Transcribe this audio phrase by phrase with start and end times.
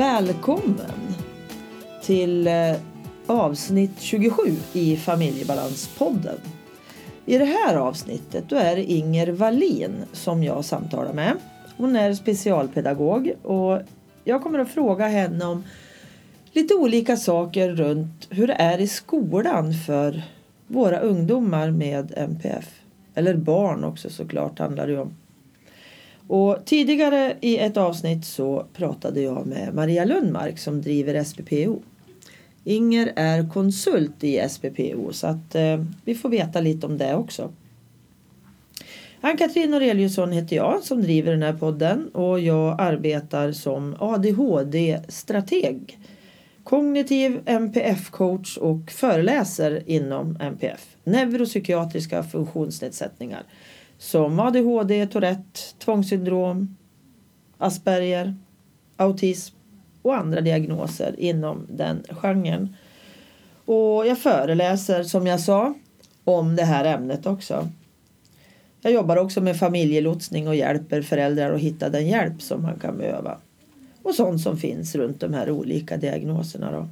[0.00, 1.14] Välkommen
[2.02, 2.76] till eh,
[3.26, 4.42] avsnitt 27
[4.72, 6.38] i Familjebalanspodden.
[7.26, 11.36] I det här avsnittet då är det Inger Wallin som jag samtalar med.
[11.76, 13.80] Hon är specialpedagog och
[14.24, 15.64] jag kommer att fråga henne om
[16.52, 20.22] lite olika saker runt hur det är i skolan för
[20.66, 22.80] våra ungdomar med MPF.
[23.14, 25.14] Eller barn också såklart handlar det om.
[26.32, 31.82] Och tidigare i ett avsnitt så pratade jag med Maria Lundmark som driver SPPO.
[32.64, 37.52] Inger är konsult i SPPO så att eh, vi får veta lite om det också.
[39.20, 45.98] Ann-Katrin Aureliusson heter jag som driver den här podden och jag arbetar som ADHD-strateg,
[46.64, 53.42] kognitiv MPF-coach och föreläser inom MPF, neuropsykiatriska funktionsnedsättningar
[54.00, 56.76] som ADHD, Tourette, tvångssyndrom,
[57.58, 58.34] Asperger,
[58.96, 59.56] autism
[60.02, 62.76] och andra diagnoser inom den genren.
[63.64, 65.74] Och jag föreläser som jag sa
[66.24, 67.68] om det här ämnet också.
[68.80, 72.98] Jag jobbar också med familjelotsning och hjälper föräldrar att hitta den hjälp som man kan
[72.98, 73.38] behöva.
[74.02, 76.72] Och sånt som finns runt de här olika diagnoserna.
[76.72, 76.88] Då.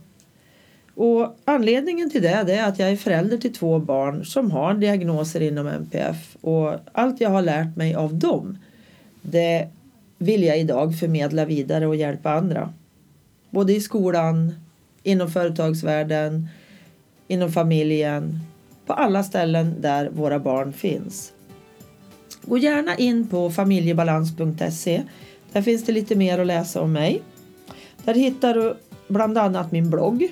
[1.00, 5.40] Och anledningen till det, är att jag är förälder till två barn som har diagnoser
[5.40, 8.58] inom MPF och allt jag har lärt mig av dem
[9.22, 9.68] det
[10.18, 12.72] vill jag idag förmedla vidare och hjälpa andra.
[13.50, 14.54] Både i skolan,
[15.02, 16.48] inom företagsvärlden,
[17.28, 18.40] inom familjen,
[18.86, 21.32] på alla ställen där våra barn finns.
[22.42, 25.02] Gå gärna in på familjebalans.se.
[25.52, 27.22] Där finns det lite mer att läsa om mig.
[28.04, 28.76] Där hittar du
[29.08, 30.28] bland annat min blogg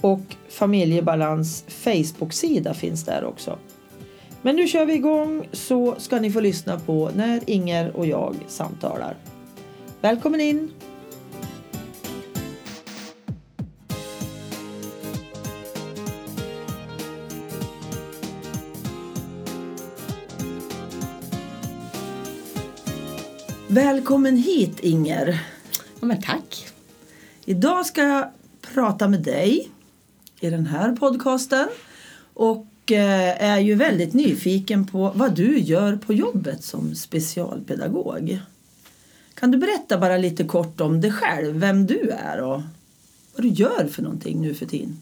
[0.00, 3.58] och Familjebalans Facebook-sida finns där också.
[4.42, 8.36] Men nu kör vi igång så ska ni få lyssna på när Inger och jag
[8.48, 9.16] samtalar.
[10.00, 10.70] Välkommen in!
[23.68, 25.40] Välkommen hit Inger!
[26.00, 26.66] Ja, men tack!
[27.44, 28.28] Idag ska jag
[28.74, 29.70] prata med dig
[30.40, 31.68] i den här podcasten
[32.34, 38.38] och eh, är ju väldigt nyfiken på vad du gör på jobbet som specialpedagog.
[39.34, 42.62] Kan du berätta bara lite kort om dig själv, vem du är och
[43.34, 44.98] vad du gör för någonting nu för tiden?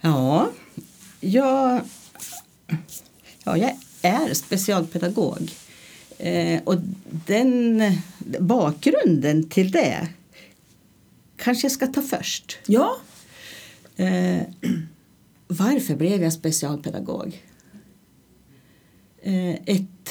[0.00, 0.50] Ja,
[1.20, 1.80] jag,
[3.44, 5.50] ja, jag är specialpedagog.
[6.18, 6.76] Eh, och
[7.26, 7.82] den
[8.38, 10.08] bakgrunden till det
[11.36, 12.58] kanske jag ska ta först.
[12.66, 12.96] Ja.
[13.96, 14.42] Eh,
[15.46, 17.42] varför blev jag specialpedagog?
[19.22, 20.10] Eh, ett,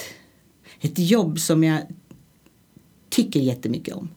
[0.81, 1.81] ett jobb som jag
[3.09, 4.09] tycker jättemycket om.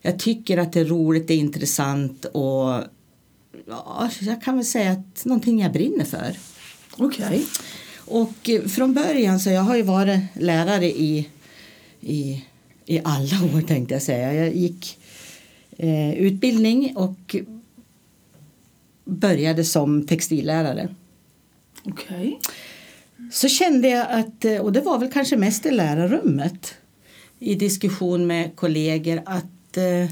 [0.00, 2.82] Jag tycker att det är roligt, det är intressant och
[3.66, 6.36] ja, jag kan väl säga att någonting jag brinner för.
[6.96, 7.26] Okej.
[7.26, 7.44] Okay.
[8.04, 11.28] Och från början så jag har ju varit lärare i,
[12.00, 12.44] i,
[12.86, 14.34] i alla år tänkte jag säga.
[14.34, 14.98] Jag gick
[15.78, 17.36] eh, utbildning och
[19.04, 20.88] började som textillärare.
[21.84, 22.16] Okej.
[22.16, 22.34] Okay.
[23.32, 26.74] Så kände jag att, eh, och det var väl kanske mest i lärarrummet
[27.38, 30.10] i diskussion med kollegor att eh,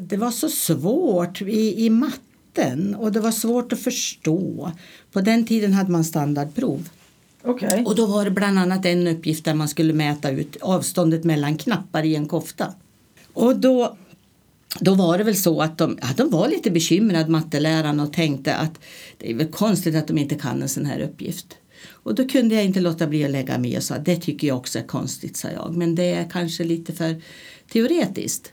[0.00, 4.72] det var så svårt i, i matten och det var svårt att förstå.
[5.12, 6.88] På den tiden hade man standardprov.
[7.44, 7.84] Okay.
[7.84, 11.56] Och då var det bland annat en uppgift där man skulle mäta ut avståndet mellan
[11.58, 12.74] knappar i en kofta.
[13.32, 13.96] Och då
[14.80, 18.54] då var det väl så att de, ja, de var lite bekymrade, mattelärarna, och tänkte
[18.54, 18.80] att
[19.18, 21.46] det är väl konstigt att de inte kan en sån här uppgift.
[21.88, 24.56] Och då kunde jag inte låta bli att lägga mig och sa det tycker jag
[24.56, 25.76] också är konstigt, sa jag.
[25.76, 27.22] Men det är kanske lite för
[27.72, 28.52] teoretiskt.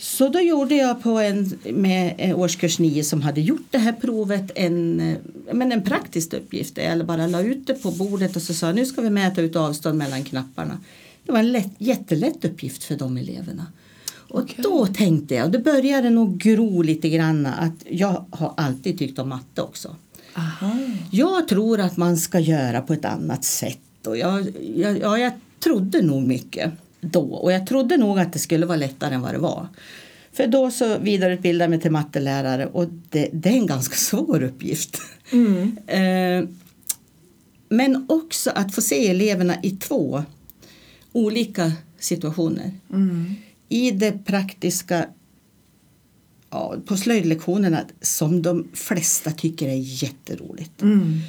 [0.00, 3.92] Så då gjorde jag på en, med eh, årskurs 9 som hade gjort det här
[3.92, 5.16] provet en, eh,
[5.52, 6.76] men en praktisk uppgift.
[6.76, 9.56] Jag bara la ut det på bordet och så sa nu ska vi mäta ut
[9.56, 10.80] avstånd mellan knapparna.
[11.24, 13.66] Det var en lätt, jättelätt uppgift för de eleverna.
[14.28, 14.62] Och okay.
[14.62, 19.28] då tänkte jag, det började nog gro lite grann att jag har alltid tyckt om
[19.28, 19.96] matte också.
[20.34, 20.76] Aha.
[21.10, 24.46] Jag tror att man ska göra på ett annat sätt och jag,
[24.76, 28.76] jag, ja, jag trodde nog mycket då och jag trodde nog att det skulle vara
[28.76, 29.68] lättare än vad det var.
[30.32, 34.42] För då så vidareutbildade jag mig till mattelärare och det, det är en ganska svår
[34.42, 35.00] uppgift.
[35.32, 35.76] Mm.
[35.86, 36.48] eh,
[37.68, 40.24] men också att få se eleverna i två
[41.12, 42.72] olika situationer.
[42.92, 43.34] Mm
[43.68, 45.06] i det praktiska
[46.50, 50.82] ja, på slöjdlektionerna som de flesta tycker är jätteroligt.
[50.82, 51.20] Mm.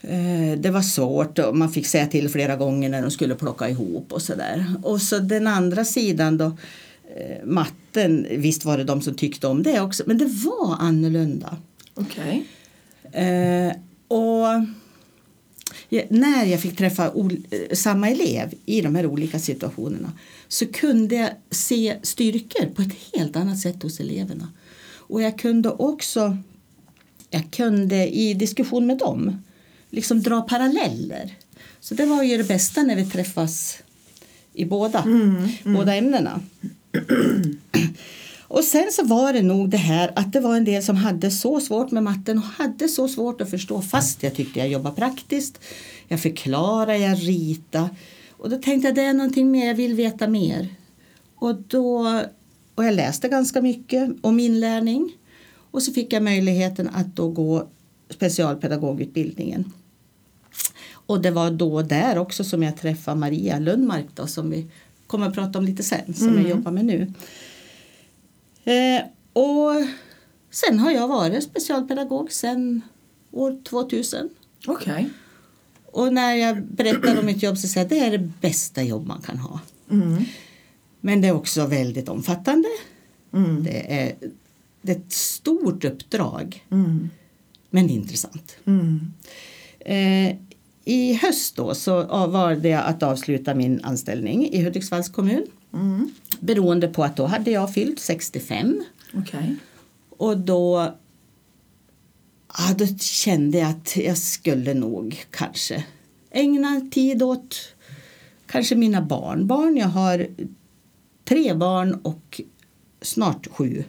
[0.00, 3.68] Eh, Det var svårt och man fick säga till flera gånger när de skulle plocka
[3.68, 4.74] ihop och sådär.
[4.82, 6.44] Och så den andra sidan då,
[7.16, 11.56] eh, matten, visst var det de som tyckte om det också, men det var annorlunda.
[11.94, 12.44] Okej.
[13.12, 13.72] Eh,
[14.08, 14.66] och ja,
[16.08, 20.12] när jag fick träffa eh, samma elev i de här olika situationerna
[20.48, 24.48] så kunde jag se styrkor på ett helt annat sätt hos eleverna.
[24.96, 26.36] Och jag kunde också,
[27.30, 29.42] jag kunde i diskussion med dem,
[29.90, 31.34] liksom dra paralleller.
[31.80, 33.78] Så det var ju det bästa när vi träffas
[34.52, 35.04] i båda,
[35.64, 36.40] båda ämnena.
[38.50, 41.30] Och sen så var det nog det här att det var en del som hade
[41.30, 44.96] så svårt med matten och hade så svårt att förstå fast jag tyckte jag jobbade
[44.96, 45.60] praktiskt.
[46.08, 47.88] Jag förklarade, jag ritade.
[48.30, 50.68] Och då tänkte jag det är någonting mer, jag vill veta mer.
[51.34, 52.22] Och, då,
[52.74, 55.12] och jag läste ganska mycket om inlärning.
[55.70, 57.68] Och så fick jag möjligheten att då gå
[58.08, 59.72] specialpedagogutbildningen.
[60.92, 64.66] Och det var då där också som jag träffade Maria Lundmark då, som vi
[65.06, 67.12] kommer att prata om lite sen, som jag jobbar med nu.
[68.64, 69.02] Eh,
[69.32, 69.72] och
[70.50, 72.82] sen har jag varit specialpedagog sen
[73.30, 74.28] år 2000.
[74.66, 75.10] Okej.
[75.92, 78.82] Och när jag berättar om mitt jobb så säger jag att det är det bästa
[78.82, 79.60] jobb man kan ha.
[79.90, 80.24] Mm.
[81.00, 82.68] Men det är också väldigt omfattande.
[83.32, 83.64] Mm.
[83.64, 84.14] Det, är,
[84.82, 87.10] det är ett stort uppdrag, Mm.
[87.70, 88.56] men intressant.
[88.64, 89.12] Mm.
[89.80, 90.36] Eh,
[90.84, 95.46] I höst då så valde jag att avsluta min anställning i Hudiksvalls kommun.
[95.72, 96.10] Mm.
[96.40, 98.84] Beroende på att då hade jag fyllt 65
[99.14, 99.56] Okej.
[100.10, 100.94] och då,
[102.58, 105.84] ja, då kände jag att jag skulle nog kanske
[106.30, 107.74] ägna tid åt
[108.46, 109.76] kanske mina barnbarn.
[109.76, 110.26] Jag har
[111.24, 112.40] tre barn och
[113.02, 113.84] snart sju,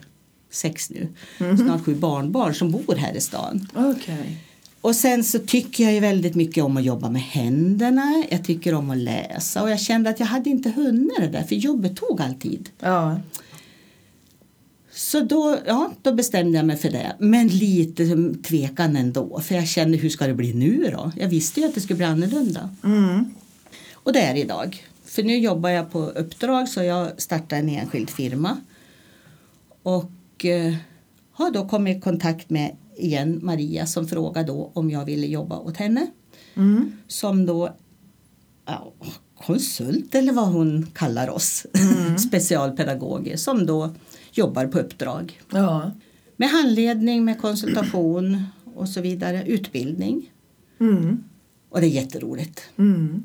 [0.49, 1.07] sex nu,
[1.37, 3.67] snart sju barnbarn som bor här i stan.
[3.75, 4.43] Okej.
[4.81, 8.23] Och sen så tycker jag ju väldigt mycket om att jobba med händerna.
[8.29, 11.43] Jag tycker om att läsa och jag kände att jag hade inte hunnit det där
[11.43, 12.69] för jobbet tog all tid.
[12.79, 13.19] Ja.
[14.91, 17.15] Så då, ja, då bestämde jag mig för det.
[17.19, 19.39] Men lite tvekan ändå.
[19.39, 21.11] För jag kände, hur ska det bli nu då?
[21.15, 22.69] Jag visste ju att det skulle bli annorlunda.
[22.83, 23.35] Mm.
[23.93, 24.85] Och det är det idag.
[25.05, 28.57] För nu jobbar jag på uppdrag så jag startar en enskild firma.
[29.83, 30.75] Och eh,
[31.31, 35.59] har då kommit i kontakt med igen Maria som frågade då om jag ville jobba
[35.59, 36.07] åt henne.
[36.55, 36.91] Mm.
[37.07, 37.75] Som då
[38.65, 38.93] ja,
[39.37, 41.65] konsult eller vad hon kallar oss.
[42.27, 43.95] Specialpedagoger som då
[44.31, 45.41] jobbar på uppdrag.
[45.51, 45.91] Ja.
[46.37, 48.43] Med handledning, med konsultation
[48.75, 49.43] och så vidare.
[49.47, 50.31] Utbildning.
[50.79, 51.23] Mm.
[51.69, 52.61] Och det är jätteroligt.
[52.77, 53.23] Mm.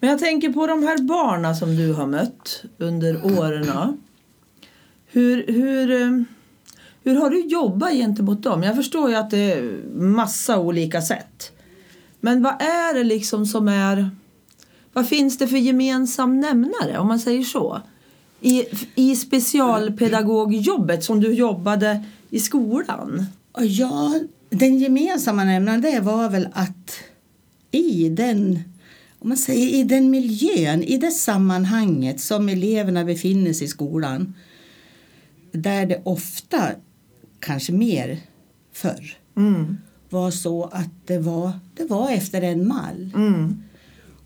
[0.00, 3.98] Men jag tänker på de här barnen som du har mött under åren.
[5.06, 6.22] Hur, hur, eh,
[7.04, 8.62] hur har du jobbat gentemot dem?
[8.62, 11.52] Jag förstår ju att det är massa olika sätt.
[12.20, 14.10] Men vad är det liksom som är...
[14.92, 17.80] Vad finns det för gemensam nämnare om man säger så?
[18.40, 18.64] I,
[18.94, 23.26] i specialpedagogjobbet som du jobbade i skolan?
[23.58, 24.20] Ja,
[24.50, 26.94] den gemensamma nämnaren det var väl att
[27.70, 28.60] i den,
[29.18, 34.34] om man säger, i den miljön, i det sammanhanget som eleverna befinner sig i skolan
[35.52, 36.70] där det ofta,
[37.42, 38.20] kanske mer
[38.72, 39.78] förr, Mm.
[40.10, 43.10] var så att det var, det var efter en mall.
[43.14, 43.62] Mm.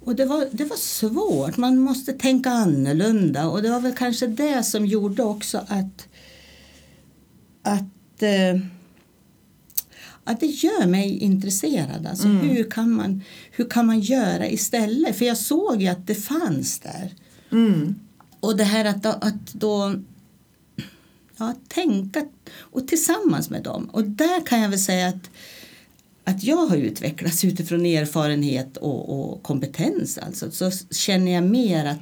[0.04, 4.26] Och det var, det var svårt, man måste tänka annorlunda och det var väl kanske
[4.26, 6.08] det som gjorde också att,
[7.62, 8.60] att, eh,
[10.24, 12.06] att det gör mig intresserad.
[12.06, 15.16] Alltså hur, kan man, hur kan man göra istället?
[15.16, 17.14] För jag såg ju att det fanns där.
[17.52, 17.94] Mm.
[18.40, 19.94] Och det här att, att då
[21.36, 22.26] ja, tänka
[22.58, 23.90] och tillsammans med dem.
[23.92, 25.30] Och där kan jag väl säga att,
[26.24, 30.18] att jag har utvecklats utifrån erfarenhet och, och kompetens.
[30.18, 30.50] Alltså.
[30.50, 31.98] Så känner jag mer att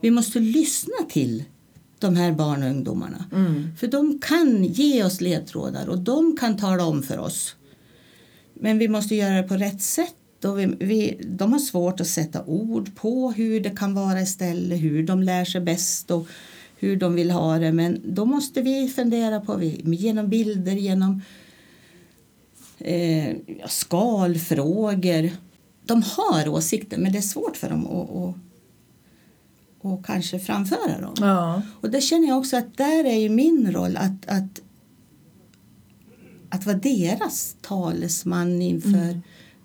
[0.00, 1.44] vi måste lyssna till
[1.98, 3.24] de här barn och ungdomarna.
[3.32, 3.76] Mm.
[3.76, 7.54] För de kan ge oss ledtrådar och de kan tala om för oss.
[8.54, 10.14] Men vi måste göra det på rätt sätt.
[10.44, 14.80] Och vi, vi, de har svårt att sätta ord på hur det kan vara istället,
[14.80, 16.28] hur de lär sig bäst och
[16.78, 17.72] hur de vill ha det.
[17.72, 21.22] Men då måste vi fundera på, genom bilder, genom
[22.78, 25.30] eh, skalfrågor.
[25.84, 28.34] De har åsikter men det är svårt för dem att, att,
[29.92, 31.14] att kanske framföra dem.
[31.20, 31.62] Ja.
[31.80, 34.60] Och det känner jag också att där är ju min roll att, att,
[36.48, 39.20] att vara deras talesman inför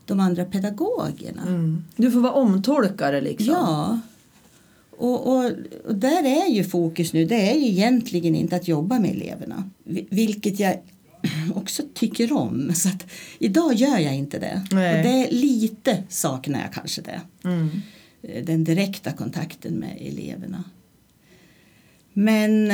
[0.05, 1.41] de andra pedagogerna.
[1.41, 1.83] Mm.
[1.95, 3.47] Du får vara omtolkare liksom.
[3.47, 3.99] Ja.
[4.97, 5.51] Och, och,
[5.85, 9.69] och där är ju fokus nu, det är ju egentligen inte att jobba med eleverna.
[9.83, 10.77] Vi- Vilket jag
[11.55, 12.71] också tycker om.
[12.75, 13.05] Så att
[13.39, 14.65] idag gör jag inte det.
[14.71, 14.97] Nej.
[14.97, 17.21] Och det är lite saknar jag kanske det.
[17.43, 17.69] Mm.
[18.21, 20.63] Eh, Den direkta kontakten med eleverna.
[22.13, 22.73] Men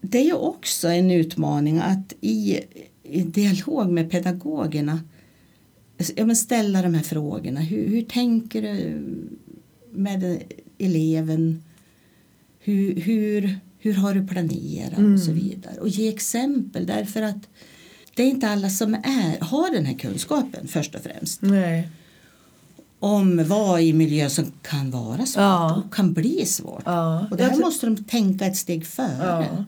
[0.00, 2.58] det är ju också en utmaning att i,
[3.02, 5.00] i dialog med pedagogerna
[6.16, 7.60] ja, men ställa de här frågorna.
[7.60, 9.02] Hur, hur tänker du
[9.92, 10.42] med
[10.82, 11.62] eleven?
[12.60, 15.80] Hur, hur, hur har du planerat och så vidare.
[15.80, 17.48] Och ge exempel därför att
[18.14, 21.88] det är inte alla som är, har den här kunskapen först och främst Nej.
[22.98, 25.82] om vad i miljö som kan vara svårt Ja.
[25.86, 26.82] och kan bli svårt.
[26.84, 27.26] Ja.
[27.30, 29.46] Och det här måste de tänka ett steg före.
[29.50, 29.64] Ja.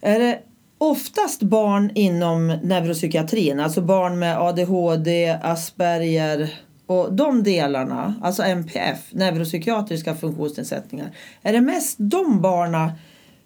[0.00, 0.40] Är det
[0.78, 6.54] oftast barn inom neuropsykiatrin, alltså barn med ADHD, Asperger
[6.86, 11.16] och de delarna, alltså NPF, neuropsykiatriska funktionsnedsättningar.
[11.42, 12.92] Är det mest de barna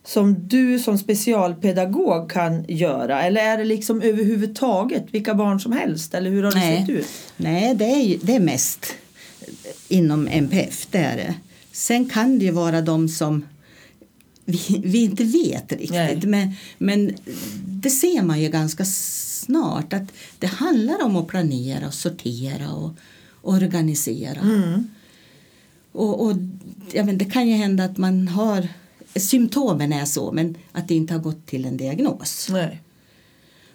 [0.05, 6.15] som du som specialpedagog kan göra eller är det liksom överhuvudtaget vilka barn som helst
[6.15, 6.81] eller hur har det Nej.
[6.81, 7.07] sett ut?
[7.37, 8.95] Nej, det är, det är mest
[9.89, 10.87] inom MPF.
[10.91, 11.35] Det är det.
[11.73, 13.45] Sen kan det ju vara de som
[14.45, 15.91] vi, vi inte vet riktigt.
[15.91, 16.21] Nej.
[16.27, 17.17] Men, men
[17.67, 22.97] det ser man ju ganska snart att det handlar om att planera och sortera och
[23.43, 24.41] organisera.
[24.41, 24.91] Mm.
[25.93, 26.33] Och, och,
[26.93, 28.69] ja, men det kan ju hända att man har
[29.17, 32.49] symptomen är så men att det inte har gått till en diagnos.
[32.51, 32.83] Nej.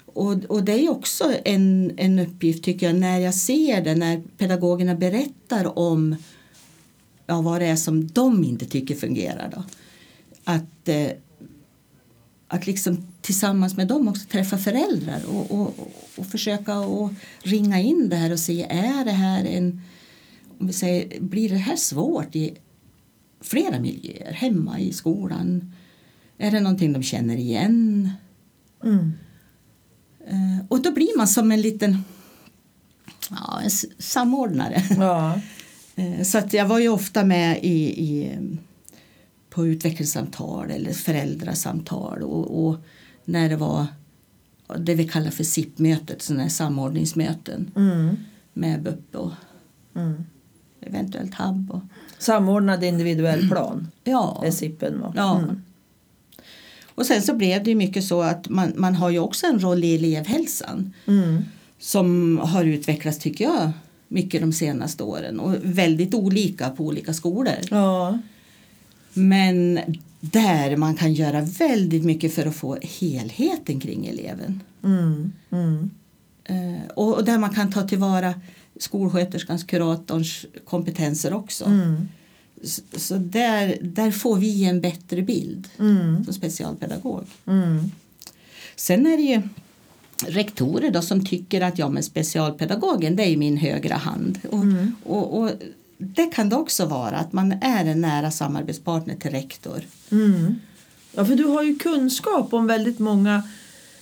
[0.05, 4.21] Och, och det är också en, en uppgift tycker jag när jag ser det, när
[4.37, 6.15] pedagogerna berättar om
[7.25, 9.51] ja, vad det är som de inte tycker fungerar.
[9.55, 9.63] Då.
[10.43, 11.07] Att, eh,
[12.47, 18.09] att liksom tillsammans med dem också träffa föräldrar och, och, och försöka att ringa in
[18.09, 19.81] det här och se är det här en
[20.59, 22.53] om vi säger, blir det här svårt i
[23.41, 25.71] flera miljöer, hemma i skolan?
[26.37, 28.09] Är det någonting de känner igen?
[28.83, 29.13] Mm.
[30.27, 32.03] Eh, Och då blir man som en liten
[33.29, 34.83] ja, en samordnare.
[34.97, 35.41] Ja.
[35.97, 38.37] Eh, Så att jag var ju ofta med i, i,
[39.49, 42.75] på utvecklingssamtal eller föräldrasamtal och, och
[43.25, 43.85] när det var
[44.79, 48.17] det vi kallar för SIP-mötet, sådana här samordningsmöten Mm.
[48.53, 49.31] med BUP och
[49.95, 50.25] Mm.
[50.81, 51.71] eventuellt HAB.
[51.71, 51.81] Och,
[52.19, 54.41] Samordnad individuell plan ja.
[54.45, 55.01] är SIPen.
[55.01, 55.13] va?
[55.15, 55.39] Ja.
[55.39, 55.61] Mm.
[56.95, 59.59] Och sen så blev det ju mycket så att man, man har ju också en
[59.59, 60.93] roll i elevhälsan.
[61.07, 61.43] Mm.
[61.79, 63.71] som har utvecklats tycker jag
[64.07, 67.53] mycket de senaste åren och väldigt olika på olika skolor.
[67.69, 68.19] Ja.
[69.13, 69.79] Men
[70.31, 74.63] där man kan göra väldigt mycket för att få helheten kring eleven.
[74.83, 75.31] Mm.
[75.51, 75.89] Mm.
[76.43, 78.33] Eh, och, där man kan ta tillvara
[78.79, 81.65] skolsköterskans, kuratorns kompetenser också.
[81.65, 82.07] Mm.
[82.63, 86.25] Så, så där, där får vi en bättre bild Mm.
[86.25, 87.23] som specialpedagog.
[87.45, 87.91] Mm.
[88.75, 89.41] Sen är det ju
[90.27, 94.39] rektorer då som tycker att ja, men specialpedagogen det är min högra hand.
[94.51, 94.95] Och, Mm.
[95.03, 95.51] och, och
[95.97, 99.81] det kan det också vara att man är en nära samarbetspartner till rektor.
[100.11, 100.55] Mm.
[101.11, 103.43] Ja, för du har ju kunskap om väldigt många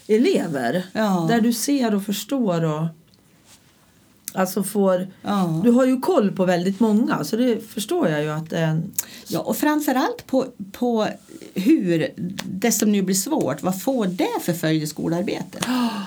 [0.08, 0.86] elever.
[0.94, 1.26] Ja.
[1.30, 2.88] Där du ser och förstår och
[4.34, 5.08] alltså får...
[5.22, 5.62] Ja.
[5.64, 8.68] Du har ju koll på väldigt många så det förstår jag ju att det är
[8.68, 8.92] en...
[9.28, 11.08] Ja, och framförallt på, på
[11.54, 12.10] hur
[12.44, 15.66] det som nu blir svårt, vad får det för följd i skolarbetet?
[15.76, 16.02] Eh,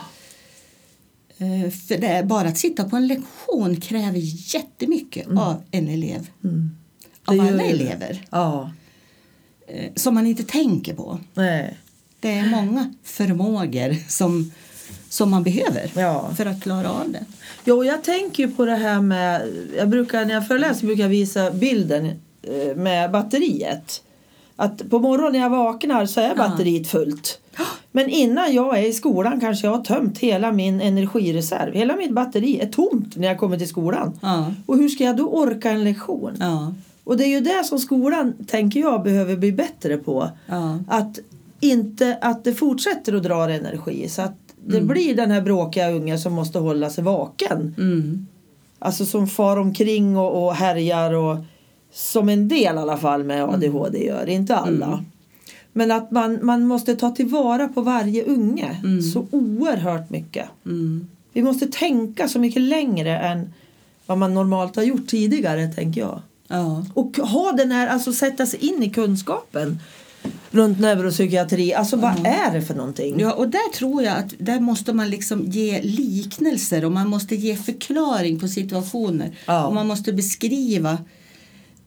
[1.89, 4.19] För det bara att sitta på en lektion kräver
[4.55, 6.27] jättemycket av en elev.
[6.45, 6.71] Mm.
[7.25, 8.27] Av alla elever.
[8.31, 8.71] Ja.
[9.69, 11.19] eh, Som man inte tänker på.
[11.35, 11.77] Nej.
[12.21, 14.53] Det är många förmågor som,
[15.09, 16.31] som man behöver Ja.
[16.37, 17.25] för att klara av det.
[17.65, 19.49] Jo, jag tänker ju på det här med...
[19.77, 22.07] Jag brukar, när jag föreläser brukar jag visa bilden
[22.43, 24.03] eh, med batteriet.
[24.57, 27.39] Att på morgonen när jag vaknar så är batteriet fullt.
[27.97, 31.75] Men innan jag är i skolan kanske jag har tömt hela min energireserv.
[31.75, 34.19] Hela mitt batteri är tomt när jag kommer till skolan.
[34.23, 36.33] Ja, Och hur ska jag då orka en lektion?
[36.41, 36.73] ja,
[37.05, 40.29] Och det är ju det som skolan, tänker jag, behöver bli bättre på.
[40.47, 41.19] ja, Att,
[41.61, 44.09] inte, att det fortsätter att dra energi.
[44.09, 44.35] Så att
[44.67, 44.89] det Mm.
[44.89, 47.75] blir den här bråkiga ungen som måste hålla sig vaken.
[47.79, 48.27] mm,
[48.79, 51.37] Alltså som far omkring och, och härjar och
[51.93, 54.87] som en del i alla fall med ADHD gör, inte alla.
[54.87, 54.99] Mm.
[55.79, 59.03] Men att man, man måste ta tillvara på varje unge Mm.
[59.03, 60.47] så oerhört mycket.
[60.67, 61.09] mm.
[61.33, 63.53] Vi måste tänka så mycket längre än
[64.07, 66.21] vad man normalt har gjort tidigare tänker jag.
[66.49, 69.79] ja, Och ha den här, alltså sätta sig in i kunskapen
[70.51, 71.75] runt neuropsykiatri.
[71.75, 73.21] Alltså vad är det för någonting?
[73.21, 77.35] Ja, och där tror jag att där måste man liksom ge liknelser och man måste
[77.37, 79.37] ge förklaring på situationer.
[79.47, 79.67] Ja.
[79.67, 80.99] Och man måste beskriva.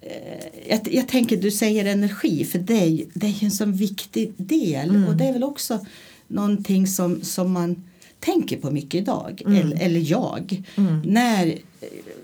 [0.02, 3.74] Eh, jag, jag tänker, du säger energi, för det är, ju- det är en sån
[3.74, 4.90] viktig del.
[4.90, 5.06] Mm.
[5.08, 5.86] Och det är väl också
[6.28, 7.84] någonting som, som man
[8.20, 10.64] tänker på mycket idag, eller, eller jag.
[11.06, 11.58] När,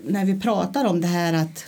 [0.08, 1.66] när vi pratar om det här att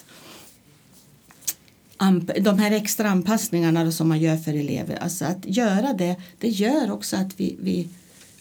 [2.42, 6.92] de här extra anpassningarna som man gör för elever, alltså att göra det, det gör
[6.92, 7.88] också att vi, vi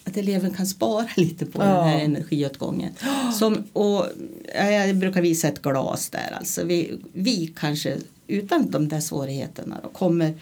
[0.07, 1.67] att eleven kan spara lite på Ja.
[1.67, 2.93] den här energiåtgången.
[3.39, 4.07] Som, och,
[4.55, 6.35] ja, jag brukar visa ett glas där.
[6.39, 7.97] Alltså vi, vi kanske
[8.27, 10.35] utan de där svårigheterna då, kommer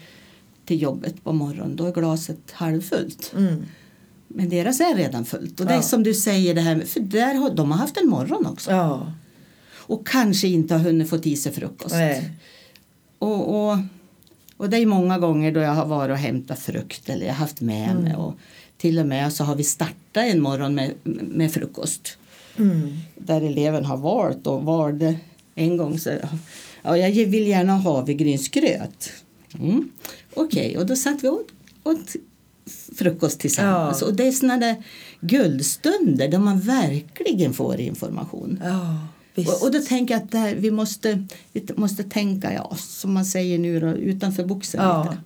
[0.65, 1.75] till jobbet på morgonen.
[1.75, 3.33] Då är glaset halvfullt.
[3.37, 3.65] Mm.
[4.27, 5.59] Men deras är redan fullt.
[5.59, 5.81] Och det är Ja.
[5.81, 8.71] som du säger, det här, för där har, de har haft en morgon också.
[8.71, 9.11] Ja.
[9.73, 11.95] Och kanske inte har hunnit få i sig frukost.
[13.19, 13.77] Och, och,
[14.57, 17.39] och det är många gånger då jag har varit och hämtat frukt eller jag har
[17.39, 18.15] haft med mig.
[18.15, 18.33] Och
[18.85, 22.17] till och med så har vi startat en morgon med, med frukost.
[22.57, 22.97] Mm.
[23.15, 25.15] Där eleven har valt och valde
[25.55, 26.09] en gång så
[26.83, 29.11] ja, jag vill gärna ha havregrynsgröt.
[29.59, 29.89] Mm.
[30.33, 31.47] Okej, och då satt vi åt,
[31.83, 32.15] åt
[32.95, 34.01] frukost tillsammans.
[34.01, 34.07] Ja.
[34.07, 34.75] Och det är såna där
[35.21, 38.61] guldstunder där man verkligen får information.
[38.63, 39.07] Ja.
[39.35, 43.25] Och, och då tänker jag att här, vi, måste, vi måste tänka, ja, som man
[43.25, 45.03] säger nu, då, utanför boxen Ja.
[45.03, 45.21] lite.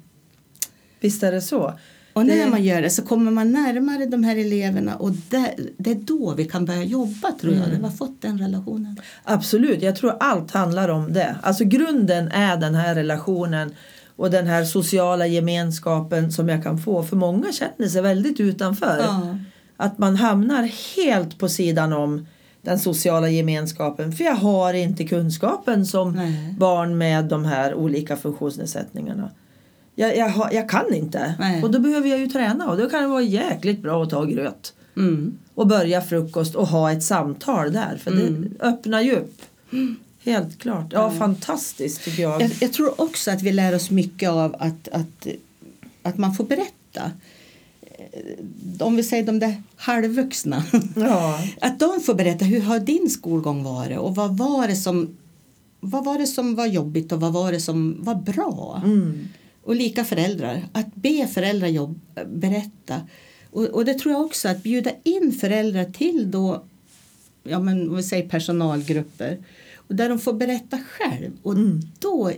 [1.00, 1.74] Visst är det så.
[2.20, 5.56] Och när Det- man gör det så kommer man närmare de här eleverna och det,
[5.78, 8.98] det är då vi kan börja jobba tror jag, när vi har fått den relationen.
[9.24, 11.36] Absolut, jag tror allt handlar om det.
[11.44, 13.74] Alltså grunden är den här relationen
[14.16, 17.04] och den här sociala gemenskapen som jag kan få.
[17.04, 18.98] För många känner sig väldigt utanför.
[19.00, 19.38] Ja.
[19.78, 20.64] Att man hamnar
[20.98, 22.28] helt på sidan om
[22.62, 24.12] den sociala gemenskapen.
[24.12, 26.56] För jag har inte kunskapen som Nej.
[26.60, 29.30] barn med de här olika funktionsnedsättningarna.
[30.00, 31.34] Jag, jag, jag kan inte.
[31.40, 31.64] Nej.
[31.64, 34.24] Och då behöver jag ju träna och då kan det vara jäkligt bra att ta
[34.26, 34.74] gröt.
[34.98, 35.38] Mm.
[35.56, 37.98] Och börja frukost och ha ett samtal där.
[38.04, 38.42] För Mm.
[38.60, 39.42] det öppnar ju upp.
[40.24, 40.86] Helt klart.
[40.92, 42.42] Ja, fantastiskt tycker jag.
[42.42, 45.28] Jag, jag tror också att vi lär oss mycket av att, att,
[46.04, 47.12] att man får berätta.
[47.82, 50.64] Eh, Om vi säger de där halvvuxna.
[50.96, 51.40] Ja.
[51.62, 55.18] Att de får berätta hur har din skolgång varit och vad var det som,
[55.80, 58.82] vad var, det som var jobbigt och vad var det som var bra.
[58.86, 59.28] Mm.
[59.70, 63.02] Och lika föräldrar, att be föräldrar jobb, berätta.
[63.52, 66.64] Och, och det tror jag också, att bjuda in föräldrar till då,
[67.44, 69.38] ja men vi säger personalgrupper.
[69.76, 71.32] Och där de får berätta själv.
[71.44, 71.56] Och
[72.00, 72.32] då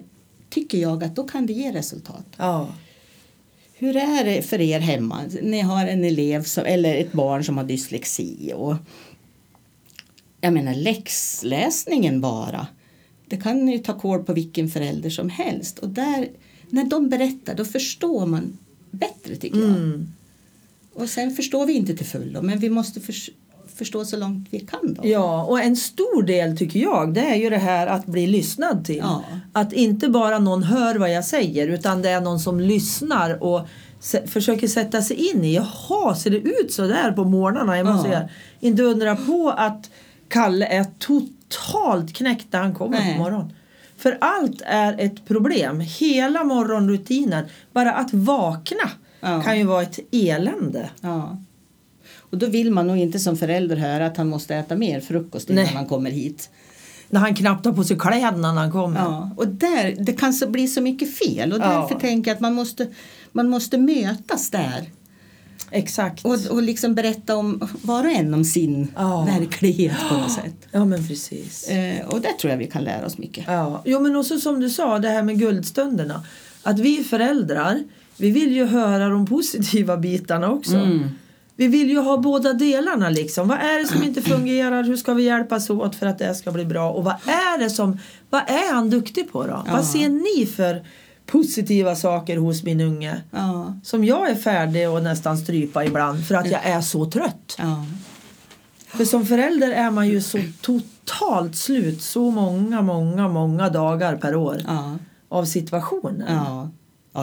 [0.50, 2.26] tycker jag att då kan det ge resultat.
[2.38, 2.74] Ja.
[3.74, 5.22] Hur är det för er hemma?
[5.42, 8.54] Ni har en elev som, eller ett barn som har dyslexi.
[8.56, 8.76] Och
[10.42, 12.68] jag menar läxläsningen bara.
[13.26, 15.80] Det kan ju ta kål på vilken förälder som helst.
[15.80, 16.30] Och där,
[16.72, 18.58] när de berättar då förstår man
[18.92, 19.70] bättre tycker jag.
[19.70, 20.08] Mm.
[20.94, 23.30] Och sen förstår vi inte till fullo men vi måste förs-
[23.76, 25.02] förstå så långt vi kan då.
[25.08, 28.86] ja, och en stor del tycker jag det är ju det här att bli lyssnad
[28.86, 28.98] till.
[28.98, 29.24] Ja.
[29.54, 33.68] Att inte bara någon hör vad jag säger utan det är någon som lyssnar och
[34.26, 35.56] försöker sätta sig in i.
[35.56, 37.78] Jaha, ser det ut så där på morgnarna?
[37.78, 38.14] Jag måste Ja.
[38.16, 38.30] säga.
[38.60, 39.90] Inte undra på att
[40.28, 43.14] Kalle är totalt knäckt när han kommer Nej.
[43.14, 43.54] på morgonen.
[44.02, 45.80] För allt är ett problem.
[45.80, 47.46] Hela morgonrutinen.
[47.74, 48.90] Bara att vakna
[49.24, 49.42] Ja.
[49.42, 50.90] kan ju vara ett elände.
[51.02, 51.38] Ja.
[52.18, 55.50] Och då vill man nog inte som förälder höra att han måste äta mer frukost
[55.50, 55.74] innan Nej.
[55.74, 56.50] han kommer hit.
[57.10, 59.00] När han knappt har på sig kläderna när han kommer.
[59.00, 61.68] Ja, och där, det kan så bli så mycket fel och Ja.
[61.82, 62.88] därför tänker jag att man måste,
[63.32, 64.90] man måste mötas där
[65.72, 66.26] Exakt.
[66.26, 69.28] och, och liksom berätta om var och en om sin Ja.
[69.40, 70.68] verklighet på något sätt.
[70.72, 71.68] Ja men precis.
[71.70, 73.44] Eh, och där tror jag vi kan lära oss mycket.
[73.48, 73.82] Ja.
[73.86, 76.24] Jo men också som du sa det här med guldstunderna.
[76.64, 77.84] Att vi föräldrar
[78.18, 80.76] vi vill ju höra de positiva bitarna också.
[80.76, 81.10] Mm.
[81.56, 83.48] Vi vill ju ha båda delarna liksom.
[83.48, 84.84] Vad är det som inte fungerar?
[84.84, 86.92] Hur ska vi hjälpas åt för att det ska bli bra?
[86.92, 87.98] Och vad är det som,
[88.30, 89.64] vad är han duktig på då?
[89.68, 89.72] Ja.
[89.74, 90.84] Vad ser ni för
[91.32, 93.22] positiva saker hos min unge?
[93.32, 97.56] Ja, Som jag är färdig och nästan strypa ibland för att jag är så trött.
[97.58, 97.86] ja,
[98.88, 104.36] För som förälder är man ju så totalt slut så många, många, många dagar per
[104.36, 104.98] år ja,
[105.30, 106.28] av situationen.
[106.36, 106.70] ja.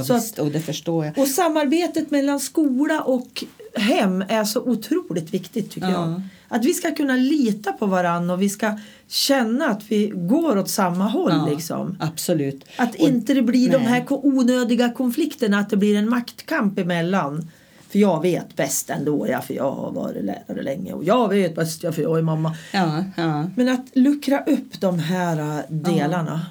[0.03, 1.19] Så visst, och det förstår jag.
[1.19, 3.45] Och samarbetet mellan skola och
[3.75, 6.11] hem är så otroligt viktigt tycker Ja.
[6.11, 6.23] jag.
[6.49, 8.73] Att vi ska kunna lita på varandra och vi ska
[9.09, 11.33] känna att vi går åt samma håll.
[11.33, 11.97] Ja, Liksom.
[12.01, 12.65] Absolut.
[12.77, 13.87] Att Och- inte det blir de nej.
[13.87, 17.51] här ko- onödiga konflikterna, att det blir en maktkamp emellan.
[17.91, 21.55] För jag vet bäst ändå, ja, för jag har varit lärare länge och jag vet
[21.55, 22.57] bäst, ja, för jag är mamma.
[22.73, 23.51] Ja, ja.
[23.57, 26.47] Men att luckra upp de här äh, delarna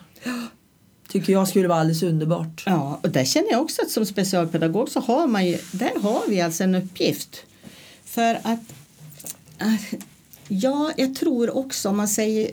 [1.07, 2.63] tycker jag skulle vara alldeles underbart.
[2.65, 6.21] Ja, och där känner jag också att som specialpedagog så har man ju, där har
[6.29, 7.43] vi alltså en uppgift.
[8.05, 8.59] För att,
[9.57, 9.93] att
[10.47, 12.51] ja, jag tror också om man säger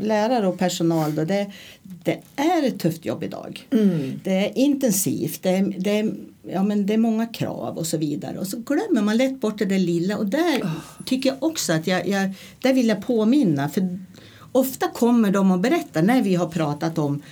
[0.00, 1.50] lärare och personal då, det,
[1.82, 3.66] det är ett tufft jobb idag.
[3.70, 4.20] Mm.
[4.24, 6.14] Det är intensivt, det är, det, är,
[6.48, 8.38] ja, men det är många krav och så vidare.
[8.38, 10.18] Och så glömmer man lätt bort det där lilla.
[10.18, 10.70] Och där
[11.06, 13.68] tycker jag också att jag, jag, där vill jag påminna.
[13.68, 13.98] För
[14.52, 17.22] ofta kommer de och berättar när vi har pratat om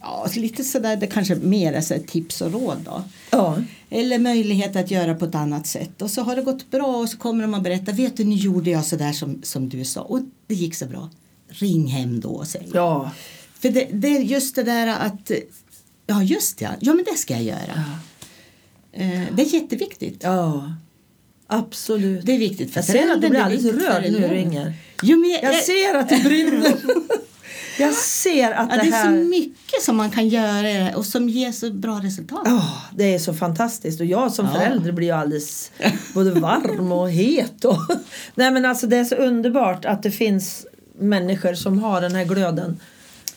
[0.00, 3.02] Ja, lite sådär, det kanske mer är så här tips och råd då.
[3.30, 3.58] Ja.
[3.90, 6.02] Eller möjlighet att göra på ett annat sätt.
[6.02, 7.92] Och så har det gått bra och så kommer de och berättar.
[7.92, 11.10] Vet du, nu gjorde jag sådär som, som du sa och det gick så bra.
[11.48, 12.68] Ring hem då och säg.
[12.74, 13.10] Ja.
[13.60, 15.30] För det, det är just det där att,
[16.06, 17.84] ja just ja, ja men det ska jag göra.
[18.92, 20.20] Eh, det är jätteviktigt.
[20.22, 20.72] Ja.
[21.46, 22.26] Absolut.
[22.26, 24.30] Det är viktigt för jag ser att du föräldern, blir alldeles röd nu eleven.
[24.30, 24.74] ringer.
[25.02, 26.74] Jo, men jag, Jag jag, ser att det brinner.
[27.78, 29.24] Jag ser att ja, det det är så här...
[29.24, 32.42] mycket som man kan göra och som ger så bra resultat.
[32.44, 32.62] Ja,
[32.94, 34.52] det är så fantastiskt och jag som Ja.
[34.52, 35.70] förälder blir ju alldeles
[36.14, 37.64] både varm och het.
[37.64, 37.78] Och...
[38.34, 40.66] Nej men alltså det är så underbart att det finns
[40.98, 42.80] människor som har den här glöden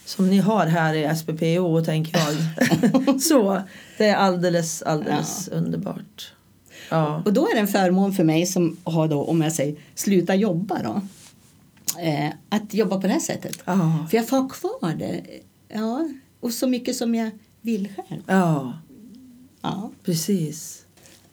[0.05, 3.21] som ni har här i SPPO tänker jag.
[3.21, 3.61] så
[3.97, 6.33] det är alldeles, alldeles underbart.
[6.89, 7.21] Ja.
[7.25, 10.35] Och då är det en förmån för mig som har då, om jag säger sluta
[10.35, 11.01] jobba då.
[11.99, 13.59] Eh, att jobba på det här sättet.
[13.65, 14.07] Ja.
[14.09, 15.23] För jag får ha kvar det.
[15.73, 18.21] Ja, och så mycket som jag vill själv.
[18.27, 18.73] ja,
[19.61, 19.91] Ja.
[20.05, 20.85] precis.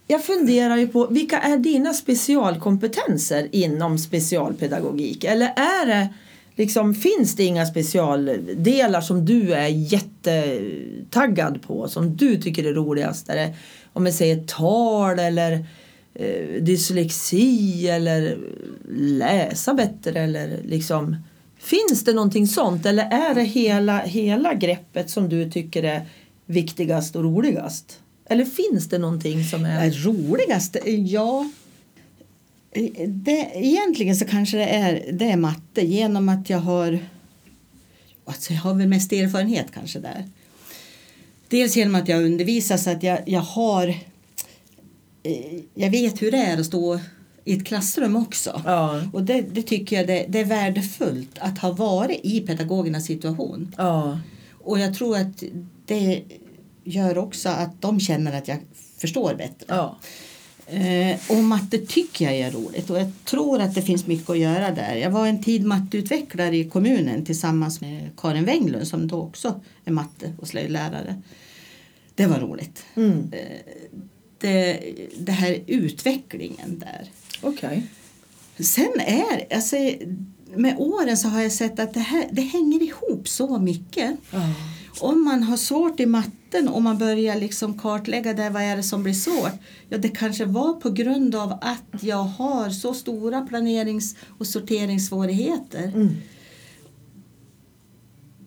[0.07, 5.25] Jag funderar ju på vilka är dina specialkompetenser inom specialpedagogik?
[5.25, 6.09] Eller är det
[6.57, 13.29] liksom, finns det inga specialdelar som du är jättetaggad på som du tycker är roligast?
[13.29, 13.55] Är det,
[13.93, 15.67] om jag säger tal eller
[16.15, 18.39] eh, dyslexi eller
[18.95, 21.17] läsa bättre eller liksom
[21.59, 26.07] Finns det någonting sånt eller är det hela, hela greppet som du tycker är
[26.47, 28.01] viktigast och roligast?
[28.31, 29.87] Eller finns det någonting som är...
[29.87, 30.77] Eh, roligast?
[30.77, 31.51] Eh, ja.
[32.71, 36.99] Eh, det, egentligen så kanske det är, det är matte genom att jag har
[38.25, 40.25] alltså jag har väl mest erfarenhet kanske där.
[41.49, 43.97] Dels genom att jag undervisar så att jag, jag har eh,
[45.75, 47.01] jag vet hur det är att stå
[47.45, 48.63] i ett klassrum också.
[48.65, 53.07] Ja, Och det, det tycker jag det, det är värdefullt att ha varit i pedagogernas
[53.07, 53.75] situation.
[53.79, 54.19] ja,
[54.53, 55.43] Och jag tror att
[55.87, 56.23] det
[56.85, 58.59] gör också att de känner att jag
[58.99, 59.67] förstår bättre.
[59.69, 59.99] ja.
[60.71, 64.39] Eh, och matte tycker jag är roligt och jag tror att det finns mycket att
[64.39, 64.95] göra där.
[64.95, 69.91] Jag var en tid matteutvecklare i kommunen tillsammans med Karin Wenglund som då också är
[69.93, 71.23] matte och slöjdlärare.
[72.15, 72.85] Det var roligt.
[72.95, 73.33] Mm.
[74.39, 74.81] Det,
[75.19, 77.11] det här utvecklingen där.
[77.43, 77.87] Okej.
[78.59, 79.77] Sen är, alltså,
[80.55, 84.17] med åren så har jag sett att det, här, det hänger ihop så mycket.
[84.31, 84.55] Ja.
[85.01, 88.83] Om man har svårt i matten och man börjar liksom kartlägga det, vad är det
[88.83, 89.53] som blir svårt?
[89.89, 95.85] Ja, det kanske var på grund av att jag har så stora planerings och sorteringssvårigheter.
[95.85, 96.17] Mm.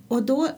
[0.08, 0.50] Och då...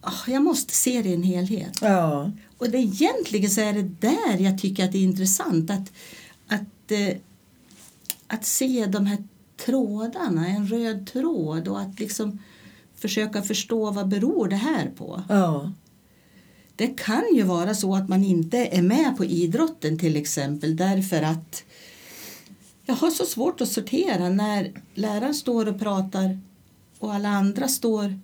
[0.00, 1.78] ah, jag måste se det i en helhet.
[1.82, 2.30] Ja.
[2.60, 5.92] Och det, egentligen så är det där jag tycker att det är intressant att,
[6.46, 7.16] att, eh,
[8.26, 9.18] att se de här
[9.56, 12.38] trådarna, en röd tråd och att liksom
[12.96, 15.22] försöka förstå vad beror det här på.
[15.28, 15.72] Ja.
[16.76, 21.22] Det kan ju vara så att man inte är med på idrotten till exempel därför
[21.22, 21.64] att
[22.84, 26.40] jag har så svårt att sortera när läraren står och pratar
[26.98, 28.20] och alla andra står...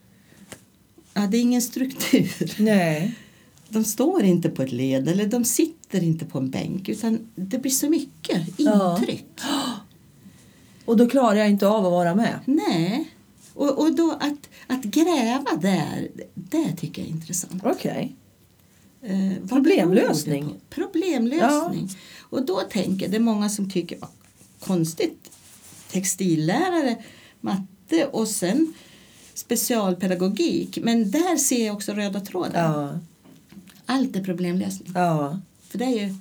[1.14, 2.62] Ja, det är ingen struktur.
[2.62, 3.16] Nej.
[3.68, 7.58] De står inte på ett led eller de sitter inte på en bänk utan det
[7.58, 8.98] blir så mycket Ja.
[8.98, 9.26] intryck.
[10.84, 12.38] Och då klarar jag inte av att vara med.
[12.44, 13.10] Nej.
[13.54, 17.62] Och, och då att, att gräva där, det tycker jag är intressant.
[17.66, 18.16] Okej.
[19.02, 20.54] Eh, vad Problemlösning.
[20.70, 21.88] Problemlösning.
[22.20, 24.10] Och då tänker det är många som tycker vad
[24.60, 25.30] konstigt.
[25.90, 26.96] Textillärare,
[27.40, 28.74] matte och sen
[29.34, 30.78] specialpedagogik.
[30.82, 32.52] Men där ser jag också röda tråden.
[32.72, 32.98] Ja.
[33.86, 34.92] Allt är problemlösning.
[34.94, 35.38] Ja.
[35.68, 36.14] För det är ju,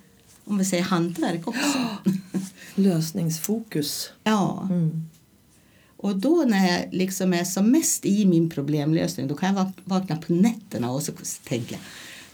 [0.45, 1.77] om vi säger hantverk också.
[2.75, 4.09] Lösningsfokus.
[4.23, 4.67] ja.
[4.69, 5.09] Mm.
[5.97, 9.81] Och då när jag liksom är som mest i min problemlösning då kan jag vak-
[9.83, 11.11] vakna på nätterna och så
[11.47, 11.81] tänker jag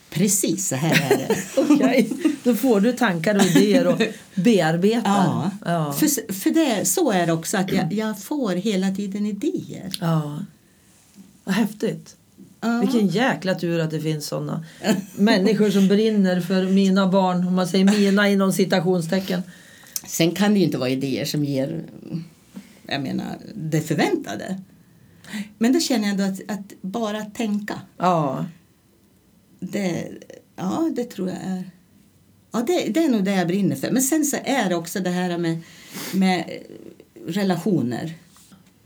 [0.10, 1.38] precis så här är det.
[1.74, 2.10] Okej.
[2.44, 4.02] Då får du tankar och idéer och
[4.36, 5.02] bearbetar.
[5.26, 5.94] Ja, Ja.
[5.94, 9.98] För, för det, så är det också att jag, jag får hela tiden idéer.
[10.02, 10.40] ja.
[11.44, 12.16] Vad häftigt.
[12.62, 12.80] Ja.
[12.80, 14.66] Vilken jäkla tur att det finns såna
[15.16, 17.48] människor som brinner för mina barn.
[17.48, 19.42] Om man säger mina inom citationstecken.
[20.08, 21.84] Sen kan det ju inte vara idéer som ger
[22.88, 24.62] jag menar, det förväntade.
[25.58, 28.46] Men då känner jag ändå att, att bara tänka, Ja.
[29.60, 30.08] det,
[30.56, 31.72] ja, det tror jag är...
[32.52, 33.92] Ja, det, det är nog det jag brinner för.
[33.92, 35.58] Men sen så är det också det här med,
[36.14, 36.60] med
[37.28, 38.14] relationer.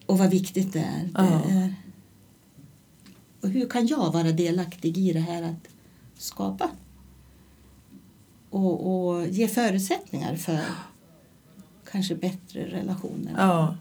[0.05, 1.09] och vad viktigt det är.
[1.13, 1.21] Ja.
[1.47, 1.73] Det är.
[3.45, 5.69] Och hur kan jag vara delaktig i det här att
[6.17, 6.69] skapa
[8.49, 10.59] och, och ge förutsättningar för
[11.91, 13.33] kanske bättre relationer.
[13.37, 13.75] Ja.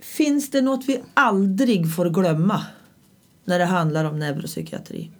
[0.00, 2.66] Finns det något vi aldrig får glömma
[3.44, 5.10] när det handlar om neuropsykiatri?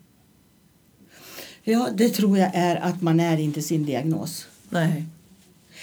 [1.63, 4.47] Ja, det tror jag är att man är inte sin diagnos.
[4.71, 5.07] Nej.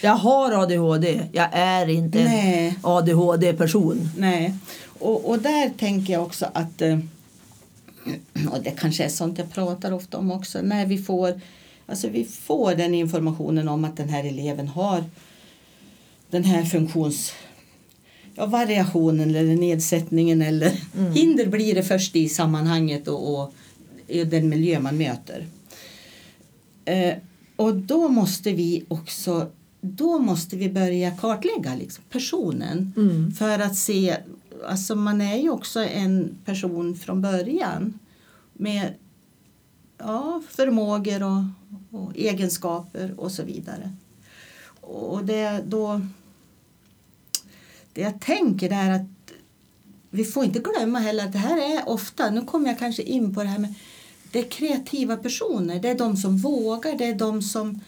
[0.01, 1.21] Jag har ADHD.
[1.31, 2.67] Jag är inte Nej.
[2.67, 4.09] en ADHD-person.
[4.17, 4.53] Nej,
[4.99, 6.99] och, och där tänker jag också att eh,
[8.51, 11.41] och det kanske är sånt jag pratar ofta om också när vi får
[11.87, 15.03] alltså vi får den informationen om att den här eleven har
[16.29, 17.33] den här funktions
[18.35, 20.71] ja, variationen eller nedsättningen eller
[21.13, 23.53] hinder blir det först i sammanhanget och, och
[24.07, 25.47] i den miljö man möter.
[26.85, 27.13] Eh,
[27.55, 29.47] och då måste vi också
[29.81, 33.31] då måste vi börja kartlägga liksom, personen Mm.
[33.31, 34.17] för att se,
[34.67, 37.99] alltså man är ju också en person från början
[38.53, 38.93] med
[39.97, 41.43] ja, förmågor och,
[41.99, 43.95] och egenskaper och så vidare.
[44.81, 46.01] Och det då
[47.93, 49.33] det jag tänker är att
[50.09, 53.35] vi får inte glömma heller att det här är ofta, nu kommer jag kanske in
[53.35, 53.73] på det här med
[54.31, 57.81] det är kreativa personer, det är de som vågar, det är de som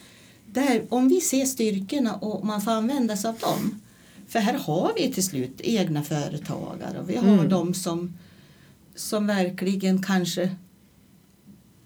[0.54, 3.82] där, om vi ser styrkorna och man får använda sig av dem.
[4.28, 7.50] För här har vi till slut egna företagare och vi har Mm.
[7.50, 8.14] de som,
[8.96, 10.56] som verkligen kanske,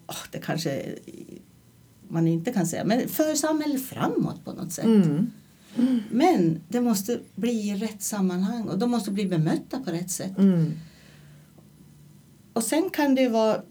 [0.08, 0.86] åh, det kanske
[2.08, 4.86] man inte kan säga, men för samhället framåt på något sätt.
[4.86, 5.30] Mm.
[6.12, 10.38] Men det måste bli i rätt sammanhang och de måste bli bemötta på rätt sätt.
[10.38, 10.71] Mm.
[12.54, 13.62] Och sen kan det vara,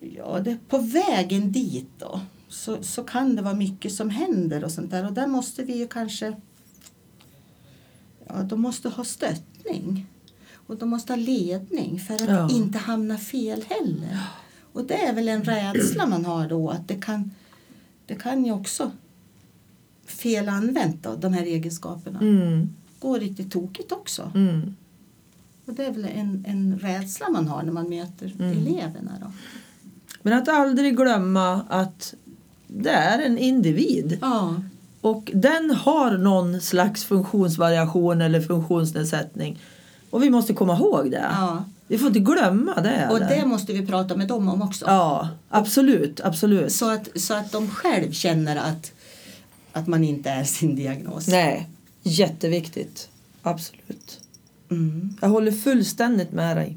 [0.00, 4.70] ja, det, på vägen dit då så, så kan det vara mycket som händer och
[4.72, 6.36] sånt där och där måste vi ju kanske,
[8.26, 10.06] ja, de måste ha stöttning
[10.54, 12.50] och de måste ha ledning för att Ja.
[12.50, 14.18] inte hamna fel heller.
[14.72, 17.30] Och det är väl en rädsla man har då att det kan,
[18.06, 18.90] det kan ju också
[20.06, 22.20] fel använt då, de här egenskaperna.
[22.20, 22.74] Mm.
[22.98, 24.32] Gå riktigt tokigt också.
[24.34, 24.76] Mm.
[25.64, 28.50] Och det är väl en, en rädsla man har när man möter Mm.
[28.50, 29.32] eleverna då.
[30.22, 32.14] Men att aldrig glömma att
[32.68, 34.18] det är en individ.
[34.20, 34.54] Ja.
[35.00, 39.58] Och den har någon slags funktionsvariation eller funktionsnedsättning.
[40.10, 41.26] Och vi måste komma ihåg det.
[41.32, 41.64] ja.
[41.90, 43.08] Vi får inte glömma det.
[43.10, 44.84] Och det måste vi prata med dem om också.
[44.86, 46.20] Ja, absolut.
[46.20, 46.72] absolut.
[46.72, 48.92] Så, att, så att de själv känner att,
[49.72, 51.28] att man inte är sin diagnos.
[51.28, 51.68] Nej,
[52.02, 53.08] jätteviktigt.
[53.42, 54.20] Absolut.
[54.70, 55.16] Mm.
[55.20, 56.76] Jag håller fullständigt med dig.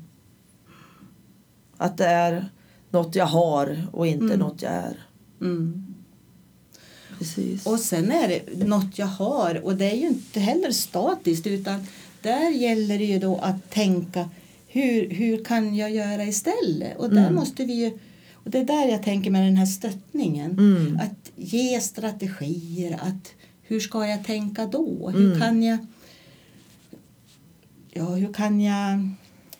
[1.77, 2.49] Att det är
[2.89, 4.39] något jag har och inte Mm.
[4.39, 4.97] något jag är.
[5.41, 5.85] Mm.
[7.19, 7.65] Precis.
[7.65, 11.87] Och sen är det något jag har och det är ju inte heller statiskt utan
[12.21, 14.29] där gäller det ju då att tänka
[14.67, 16.97] hur, hur kan jag göra istället?
[16.97, 17.35] Och där Mm.
[17.35, 17.91] måste vi ju
[18.33, 20.51] och det är där jag tänker med den här stöttningen.
[20.51, 20.99] Mm.
[21.01, 22.99] Att ge strategier.
[23.01, 25.09] Att hur ska jag tänka då?
[25.15, 25.39] Hur Mm.
[25.39, 25.77] kan jag
[27.93, 29.09] Ja, hur kan jag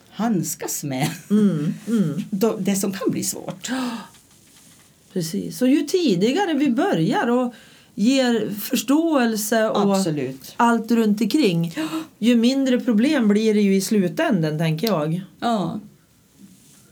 [0.10, 2.24] handskas med Mm, mm.
[2.64, 3.72] det som kan bli svårt?
[5.14, 5.62] Precis.
[5.62, 7.54] Och ju tidigare vi börjar och
[7.96, 10.54] ger förståelse och Absolut.
[10.58, 11.76] allt runt omkring
[12.20, 15.22] ju mindre problem blir det ju i slutänden tänker jag.
[15.40, 15.80] Ja.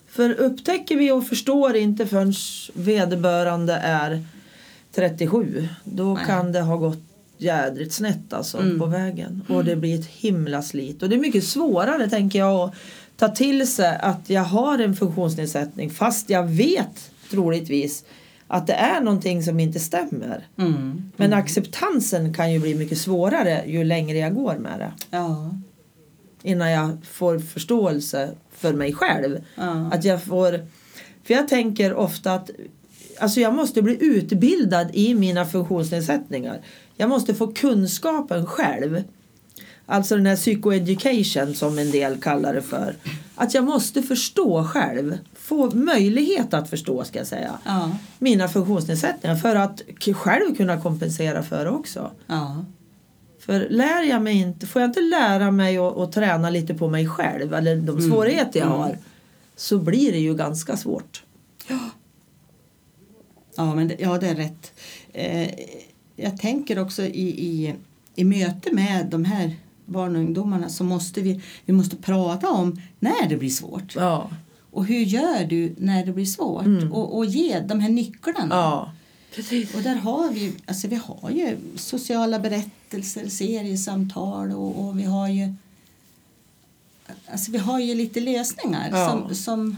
[0.10, 2.34] För upptäcker vi och förstår inte förrän
[2.74, 4.24] vederbörande är
[4.96, 6.26] 37 då Nej.
[6.26, 7.00] kan det ha gått
[7.38, 8.80] jädrigt snett alltså Mm.
[8.80, 12.56] på vägen och det blir ett himla slit och det är mycket svårare tänker jag
[12.70, 12.74] att
[13.18, 18.04] ta till sig att jag har en funktionsnedsättning fast jag vet troligtvis
[18.48, 20.48] att det är någonting som inte stämmer.
[20.58, 21.12] Mm.
[21.16, 24.92] Men acceptansen kan ju bli mycket svårare ju längre jag går med det.
[25.10, 25.56] Ja.
[26.44, 29.44] Innan jag får förståelse för mig själv.
[29.56, 29.90] Ja.
[29.92, 30.68] Att jag får...
[31.24, 32.50] För jag tänker ofta att
[33.20, 36.62] alltså jag måste bli utbildad i mina funktionsnedsättningar.
[36.96, 39.04] Jag måste få kunskapen själv.
[39.86, 42.96] Alltså den här psychoeducation som en del kallar det för.
[43.36, 45.18] Att jag måste förstå själv.
[45.50, 47.60] Få möjlighet att förstå ska jag säga.
[47.66, 47.92] Ja.
[48.20, 49.82] Mina funktionsnedsättningar för att
[50.16, 52.12] själv kunna kompensera för det också.
[52.28, 52.66] Ja.
[53.40, 57.08] För lär jag mig inte, får jag inte lära mig att, träna lite på mig
[57.08, 58.10] själv eller de Mm.
[58.12, 58.80] svårigheter jag Mm.
[58.80, 58.98] har
[59.56, 61.24] så blir det ju ganska svårt.
[63.56, 64.74] Ja, men det, ja, det är rätt.
[65.14, 65.50] Eh,
[66.16, 67.76] jag tänker också i, i,
[68.16, 72.82] i möte med de här barn och ungdomarna så måste vi, vi måste prata om
[73.00, 73.96] när det blir svårt.
[73.96, 74.30] Ja,
[74.72, 76.66] Och hur gör du när det blir svårt?
[76.66, 76.92] Mm.
[76.92, 78.48] Och, och ge de här nycklarna.
[78.56, 78.92] ja.
[79.36, 79.74] precis.
[79.76, 85.30] Och där har vi, alltså vi har ju sociala berättelser, seriesamtal och, och vi har
[85.30, 85.54] ju
[87.32, 89.10] alltså vi har ju lite lösningar Ja.
[89.28, 89.76] som, som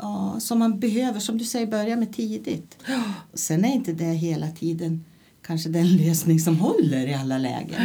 [0.00, 2.76] Ja, som man behöver, som du säger, börja med tidigt.
[3.34, 5.04] Sen är inte det hela tiden
[5.42, 7.80] kanske den lösning som håller i alla lägen.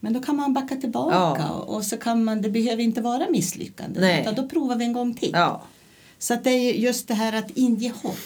[0.00, 1.48] Men då kan man backa tillbaka Ja.
[1.48, 4.00] och, så kan man, det behöver inte vara misslyckande.
[4.00, 4.20] Nej.
[4.20, 5.30] Utan då provar vi en gång till.
[5.32, 5.62] Ja,
[6.18, 8.16] Så att det är ju just det här att inge hopp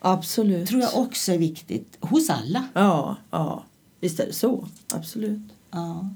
[0.00, 0.68] absolut.
[0.68, 2.64] tror jag också är viktigt hos alla.
[2.74, 3.64] Ja, ja.
[4.00, 4.68] Visst är det så.
[4.94, 5.42] Absolut.
[5.70, 6.08] Ja.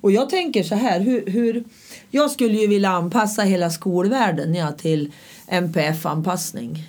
[0.00, 1.64] Och jag tänker så här, hur, hur,
[2.10, 5.12] jag skulle ju vilja anpassa hela skolvärlden ja, till
[5.46, 6.82] MPF-anpassning.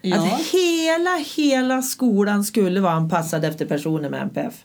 [0.00, 0.16] Ja.
[0.16, 4.64] Att hela, hela skolan skulle vara anpassad efter personer med MPF.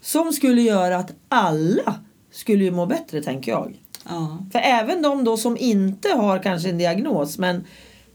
[0.00, 1.94] Som skulle göra att alla
[2.32, 3.80] skulle ju må bättre, tänker jag.
[4.08, 4.38] ja.
[4.52, 7.64] För även de då som inte har kanske en diagnos, men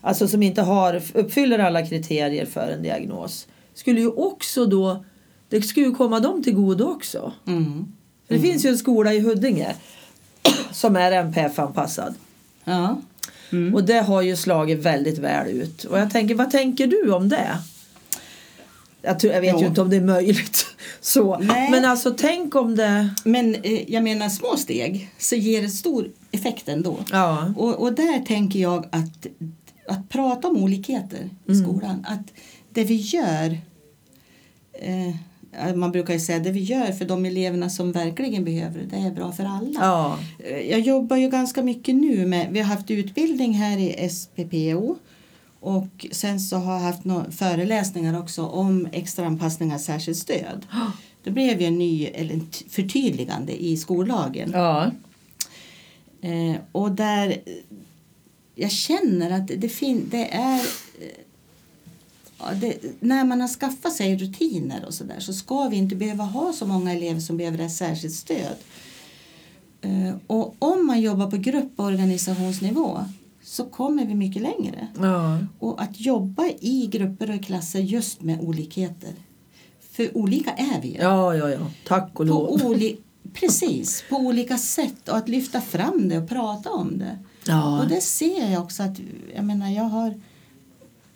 [0.01, 5.05] alltså som inte har, uppfyller alla kriterier för en diagnos, skulle ju också då,
[5.49, 7.33] det skulle ju komma dem till godo också.
[7.47, 7.87] Mm.
[8.27, 9.75] För det finns ju en skola i Huddinge
[10.71, 12.15] som är NPF-anpassad.
[12.63, 13.01] ja.
[13.51, 13.75] Mm.
[13.75, 15.83] Och det har ju slagit väldigt väl ut.
[15.83, 17.57] Och jag tänker, vad tänker du om det?
[19.05, 19.67] Jag, tror, jag vet ju Jo.
[19.67, 20.65] inte om det är möjligt.
[21.01, 21.37] Så.
[21.39, 21.71] Nej.
[21.71, 23.09] Men alltså tänk om det...
[23.23, 26.97] Men eh, jag menar små steg så ger det stor effekt ändå.
[27.11, 27.53] Ja.
[27.57, 29.27] Och, och där tänker jag att,
[29.87, 31.63] att prata om olikheter i Mm.
[31.65, 32.05] skolan.
[32.09, 32.33] Att
[32.73, 33.57] det vi gör
[34.73, 35.15] eh,
[35.75, 39.07] man brukar ju säga det vi gör för de eleverna som verkligen behöver det, det
[39.07, 39.79] är bra för alla.
[39.79, 40.19] Ja.
[40.39, 44.95] Eh, Jag jobbar ju ganska mycket nu med, vi har haft utbildning här i SPPO
[45.65, 50.65] och sen så har jag haft några föreläsningar också om extra anpassningar särskilt stöd.
[51.23, 54.51] Det blev ju en ny, eller förtydligande i skollagen.
[54.53, 54.91] Ja.
[56.21, 57.37] Eh, och där
[58.55, 60.55] jag känner att det, fin- det är
[61.01, 61.23] eh,
[62.39, 65.95] ja, det, när man har skaffat sig rutiner och så där så ska vi inte
[65.95, 68.55] behöva ha så många elever som behöver ett särskilt stöd.
[69.81, 73.05] Eh, och om man jobbar på grupp och organisationsnivå
[73.45, 74.87] så kommer vi mycket längre.
[75.01, 75.39] Ja.
[75.59, 79.13] Och att jobba i grupper och klasser just med olikheter.
[79.91, 80.97] För olika är vi ju.
[80.97, 81.57] Ja, ja, ja.
[81.87, 82.61] Tack och På lov.
[82.61, 82.97] oli-
[83.33, 87.17] Precis, på olika sätt och att lyfta fram det och prata om det.
[87.47, 87.81] Ja.
[87.81, 88.99] Och det ser jag också att,
[89.35, 90.13] jag menar jag har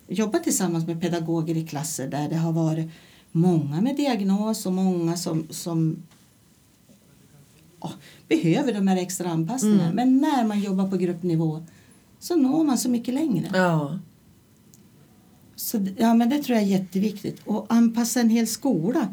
[0.08, 2.90] jobbat tillsammans med pedagoger i klasser där det har varit
[3.32, 6.02] många med diagnos och många som, som
[7.80, 7.90] ja,
[8.28, 9.82] behöver de här extra anpassningarna.
[9.90, 9.96] Mm.
[9.96, 11.62] Men när man jobbar på gruppnivå
[12.20, 13.50] så når man så mycket längre.
[13.54, 13.98] Ja.
[15.56, 17.40] Så, ja, men det tror jag är jätteviktigt.
[17.44, 19.08] Och anpassa en hel skola.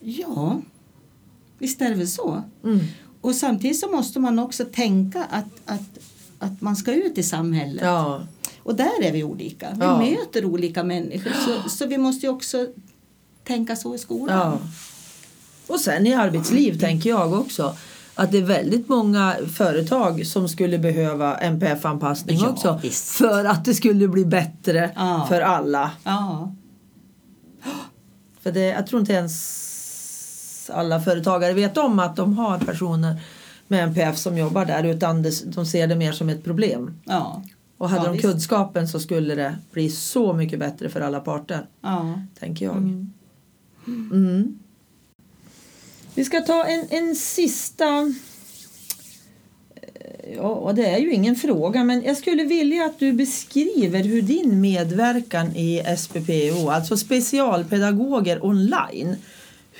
[0.00, 0.60] Ja,
[1.58, 2.42] visst är det väl så.
[2.64, 2.80] Mm.
[3.20, 5.98] Och samtidigt så måste man också tänka att, att,
[6.38, 7.84] att man ska ut i samhället.
[7.84, 8.26] Ja.
[8.62, 9.70] Och där är vi olika.
[9.74, 9.98] Vi Ja.
[9.98, 11.30] möter olika människor.
[11.30, 12.66] Så, så vi måste också
[13.44, 14.36] tänka så i skolan.
[14.38, 14.58] Ja.
[15.74, 17.76] Och sen i arbetsliv tänker jag också
[18.14, 22.80] att det är väldigt många företag som skulle behöva NPF-anpassning Ja, också.
[22.82, 23.08] visst.
[23.08, 25.26] För att det skulle bli bättre Ja.
[25.28, 25.90] för alla.
[26.04, 26.54] Ja.
[28.40, 33.20] För det, jag tror inte ens alla företagare vet om att de har personer
[33.68, 37.00] med NPF som jobbar där utan det, de ser det mer som ett problem.
[37.04, 37.42] ja.
[37.78, 41.66] Och hade Ja, de kunskapen så skulle det bli så mycket bättre för alla parter,
[41.80, 42.20] ja.
[42.38, 42.76] tänker jag.
[42.76, 43.12] Mm.
[43.86, 44.58] Mm.
[46.16, 48.12] Vi ska ta en, en sista...
[49.74, 54.04] Eh, ja, och det är ju ingen fråga, men jag skulle vilja att du beskriver
[54.04, 59.16] hur din medverkan i SPPO, alltså specialpedagoger online,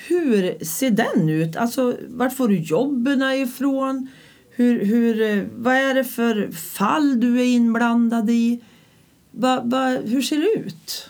[0.07, 1.55] hur ser den ut?
[1.55, 4.07] Alltså, vart får du jobben ifrån?
[4.49, 8.59] Hur, hur, eh, vad är det för fall du är inblandad i?
[9.31, 11.09] Va, va, hur ser det ut?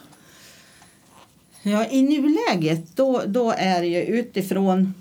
[1.62, 4.94] Ja, i nuläget då, då är det ju utifrån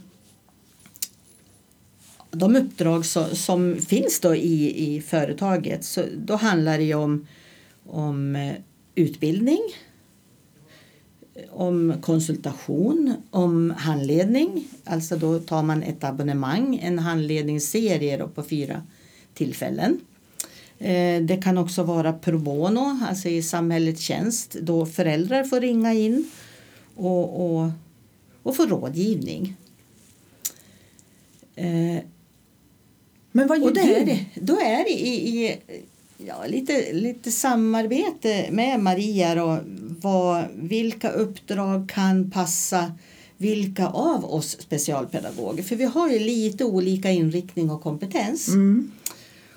[2.34, 5.84] de uppdrag så, som finns då i, i företaget.
[5.84, 7.26] Så då handlar det ju om,
[7.87, 8.54] om eh,
[8.94, 9.60] utbildning,
[11.50, 14.68] om konsultation, om handledning.
[14.85, 18.82] Alltså då tar man ett abonnemang, en handledningsserie då på fyra
[19.35, 20.00] tillfällen.
[20.78, 25.94] Eh, det kan också vara pro bono, alltså i samhällets tjänst, då föräldrar får ringa
[25.94, 26.30] in
[26.94, 27.70] och, och,
[28.42, 29.56] och få rådgivning.
[31.56, 31.98] Eh,
[33.37, 33.94] men vad gör och då du?
[33.94, 35.56] är det, då är det i, i
[36.18, 39.58] ja, lite, lite samarbete med Maria och
[40.00, 42.92] vad, vilka uppdrag kan passa
[43.37, 45.62] vilka av oss specialpedagoger.
[45.62, 48.48] För vi har ju lite olika inriktning och kompetens.
[48.48, 48.92] Mm.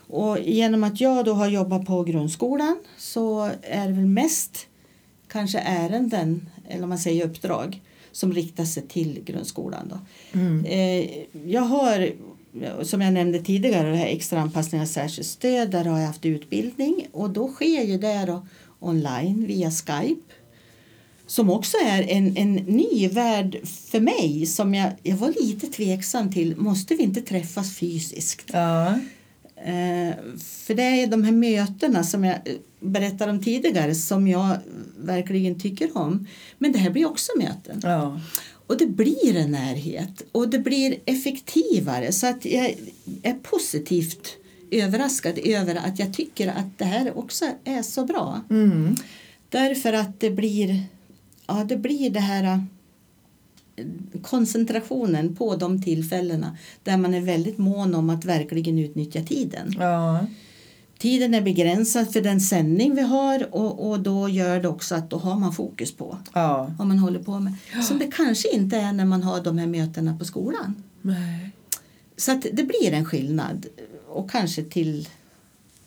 [0.07, 4.67] Och genom att jag då har jobbat på grundskolan så är det väl mest
[5.28, 9.88] kanske ärenden, eller man säger uppdrag, som riktar sig till grundskolan.
[9.89, 9.99] Då.
[10.39, 10.65] Mm.
[10.65, 11.09] Eh,
[11.45, 12.11] jag har,
[12.84, 15.72] som jag nämnde tidigare, det här extra anpassning av särskilt stöd.
[15.72, 18.48] Där har jag haft utbildning och då sker ju det då
[18.80, 20.34] online via Skype.
[21.28, 26.32] Som också är en, en ny värld för mig som jag, jag var lite tveksam
[26.32, 26.58] till.
[26.58, 28.50] Måste vi inte träffas fysiskt?
[28.54, 29.00] Ja.
[29.56, 32.38] Eh, för det är de här mötena som jag
[32.80, 34.58] berättade om tidigare som jag
[34.98, 36.28] verkligen tycker om.
[36.58, 37.82] Men det här blir också möten.
[37.84, 38.20] Ja.
[38.68, 42.76] Och det blir en närhet och det blir effektivare så att jag
[43.24, 44.38] är positivt
[44.72, 48.41] överraskad över att jag tycker att det här också är så bra.
[48.49, 48.95] Mm.
[49.49, 50.84] Därför att det blir,
[51.47, 52.43] ja, det blir det här
[53.76, 53.86] eh,
[54.22, 59.76] koncentrationen på de tillfällena där man är väldigt mån om att verkligen utnyttja tiden.
[59.80, 60.26] Ja.
[60.98, 65.10] Tiden är begränsad för den sändning vi har och, och då gör det också att
[65.10, 66.72] då har man fokus på Ja.
[66.78, 67.54] vad man håller på med.
[67.84, 70.84] Som det kanske inte är när man har de här mötena på skolan.
[71.02, 71.50] Nej.
[72.18, 73.66] Så att det blir en skillnad
[74.10, 75.08] och kanske till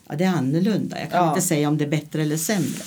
[0.08, 1.00] ja, det är annorlunda.
[1.00, 1.28] Jag kan Ja.
[1.28, 2.84] inte säga om det är bättre eller sämre.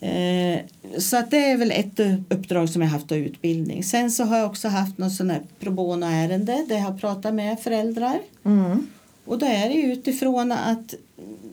[0.00, 0.60] Eh,
[0.98, 3.84] så att det är väl ett uppdrag som jag haft av utbildning.
[3.84, 7.34] Sen så har jag också haft något sån här pro bono-ärende där jag har pratat
[7.34, 8.18] med föräldrar.
[8.44, 8.86] Mm.
[9.24, 10.94] Och då är det utifrån att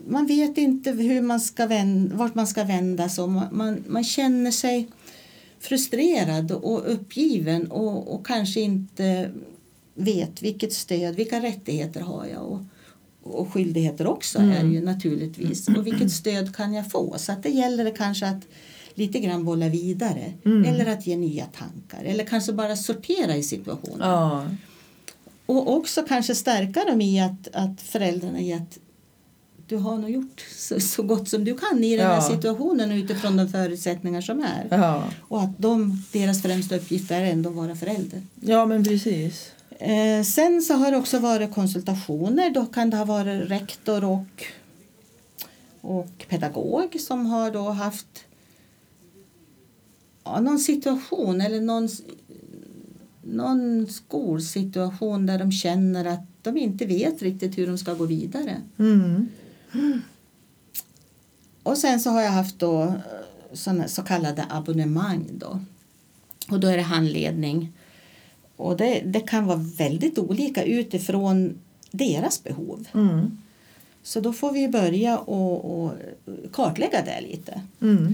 [0.08, 3.28] man vet inte hur man ska vända, vart man ska vända sig.
[3.28, 4.88] Man, man, man känner sig
[5.60, 9.32] frustrerad och uppgiven och, och kanske inte
[9.96, 12.62] vet vilket stöd, vilka rättigheter har jag och,
[13.24, 15.68] och skyldigheter också är ju naturligtvis.
[15.68, 17.16] Och vilket stöd kan jag få?
[17.18, 18.48] Så att det gäller det kanske att
[18.96, 24.00] lite grann bolla vidare eller att ge nya tankar eller kanske bara sortera i situationen.
[24.00, 24.46] Ja.
[25.52, 28.80] Och också kanske stärka dem i att, att föräldrarna i att
[29.68, 32.14] du har nog gjort så, så gott som du kan i den Ja.
[32.14, 34.68] här situationen utifrån de förutsättningar som är.
[34.70, 35.04] Ja.
[35.22, 38.22] Och att de, deras främsta uppgift är ändå att vara förälder.
[38.42, 39.52] ja, men precis.
[39.80, 42.50] Eh, sen så har det också varit konsultationer.
[42.50, 44.44] Då kan det ha varit rektor och,
[45.82, 48.26] och pedagog som har då haft
[50.24, 51.90] ja, någon situation eller någon,
[53.24, 58.62] någon skolsituation där de känner att de inte vet riktigt hur de ska gå vidare.
[58.80, 59.28] Mm.
[61.64, 62.96] Och sen så har jag haft då eh,
[63.54, 65.60] såna, så kallade abonnemang då.
[66.50, 67.74] Och då är det handledning.
[68.56, 71.60] Och det, det kan vara väldigt olika utifrån
[71.92, 72.88] deras behov.
[72.94, 73.38] Mm.
[74.04, 75.94] Så då får vi börja och, och
[76.52, 77.62] kartlägga det lite.
[77.82, 78.14] Mm.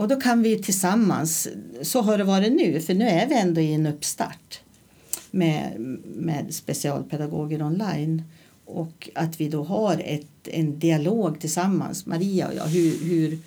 [0.00, 1.48] Och då kan vi tillsammans,
[1.82, 4.60] så har det varit nu, för nu är vi ändå i en uppstart
[5.30, 8.22] med, med specialpedagoger online.
[8.64, 13.38] Och att vi då har ett, en dialog tillsammans, Maria och jag, hur, hur,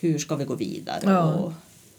[0.00, 1.34] hur ska vi gå vidare Ja.
[1.34, 1.52] och,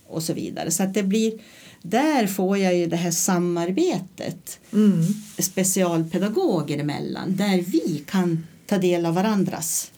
[0.08, 0.72] och så vidare.
[0.72, 1.34] Så att det blir,
[1.82, 5.04] där får jag ju det här samarbetet Mm.
[5.40, 9.92] specialpedagoger emellan där vi kan ta del av varandras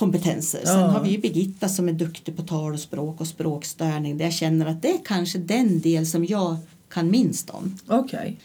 [0.00, 0.60] kompetenser.
[0.64, 0.86] Sen Ja.
[0.86, 4.34] har vi ju Birgitta som är duktig på tal och språk och språkstörning där jag
[4.34, 6.56] känner att det är kanske den del som jag
[6.88, 7.78] kan minst om.
[7.88, 8.36] Okej.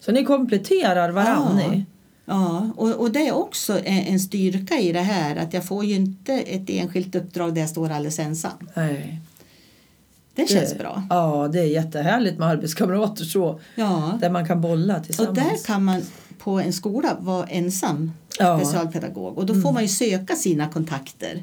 [0.00, 1.82] Så ni kompletterar varann Ja.
[2.24, 5.84] Ja, och, och det är också en, en styrka i det här att jag får
[5.84, 8.68] ju inte ett enskilt uppdrag där jag står alldeles ensam.
[8.76, 9.20] Nej.
[10.34, 11.02] Det känns Det- bra.
[11.10, 13.60] Ja, det är jättehärligt med arbetskamrater så.
[13.74, 14.18] Ja.
[14.20, 15.38] Där man kan bolla Och tillsammans.
[15.38, 16.02] där kan man
[16.48, 18.52] på en skola vara ensam Ja.
[18.54, 18.64] Mm.
[18.66, 21.42] specialpedagog och då får man ju söka sina kontakter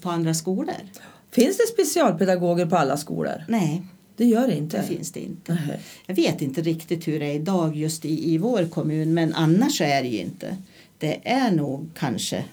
[0.00, 0.74] på andra skolor.
[1.30, 3.44] Finns det specialpedagoger på alla skolor?
[3.48, 3.82] Nej,
[4.16, 4.76] Det gör det inte?
[4.80, 5.58] det finns det inte.
[5.68, 5.80] Nej.
[6.06, 9.80] Jag vet inte riktigt hur det är idag just i, i vår kommun men annars
[9.80, 10.56] är det ju inte.
[10.98, 12.44] Det är nog kanske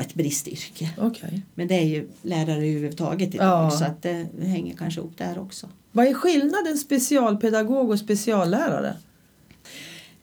[0.00, 0.90] ett bristyrke.
[0.98, 1.42] Okej.
[1.54, 3.70] Men det är ju lärare överhuvudtaget idag Ja.
[3.70, 5.68] så att det hänger kanske ihop där också.
[5.92, 8.96] Vad är skillnaden specialpedagog och speciallärare?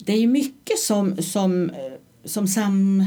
[0.06, 1.72] Det är ju mycket som, som,
[2.26, 3.06] som, sam,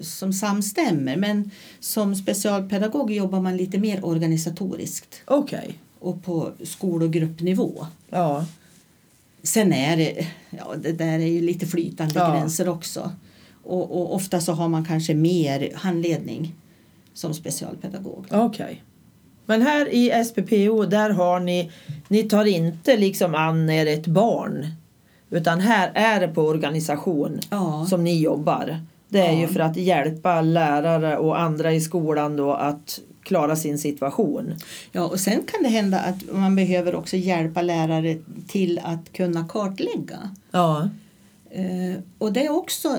[0.00, 1.50] som samstämmer men
[1.80, 5.78] som specialpedagog jobbar man lite mer organisatoriskt Okej.
[5.98, 7.86] och på skol och gruppnivå.
[8.10, 8.46] Ja.
[9.42, 12.32] Sen är det, ja, det där är ju lite flytande Ja.
[12.34, 13.12] gränser också.
[13.62, 16.54] Och, och ofta så har man kanske mer handledning
[17.14, 18.26] som specialpedagog.
[18.30, 18.82] Okej.
[19.46, 21.70] Men här i SPPO där har ni,
[22.08, 24.66] ni tar inte liksom an er ett barn.
[25.34, 27.86] Utan här är det på organisation Ja.
[27.90, 28.80] som ni jobbar.
[29.08, 29.40] Det är Ja.
[29.40, 34.54] ju för att hjälpa lärare och andra i skolan då att klara sin situation.
[34.92, 38.18] Ja, och sen kan det hända att man behöver också hjälpa lärare
[38.48, 40.30] till att kunna kartlägga.
[40.50, 40.88] Ja.
[41.50, 42.98] Eh, och det är också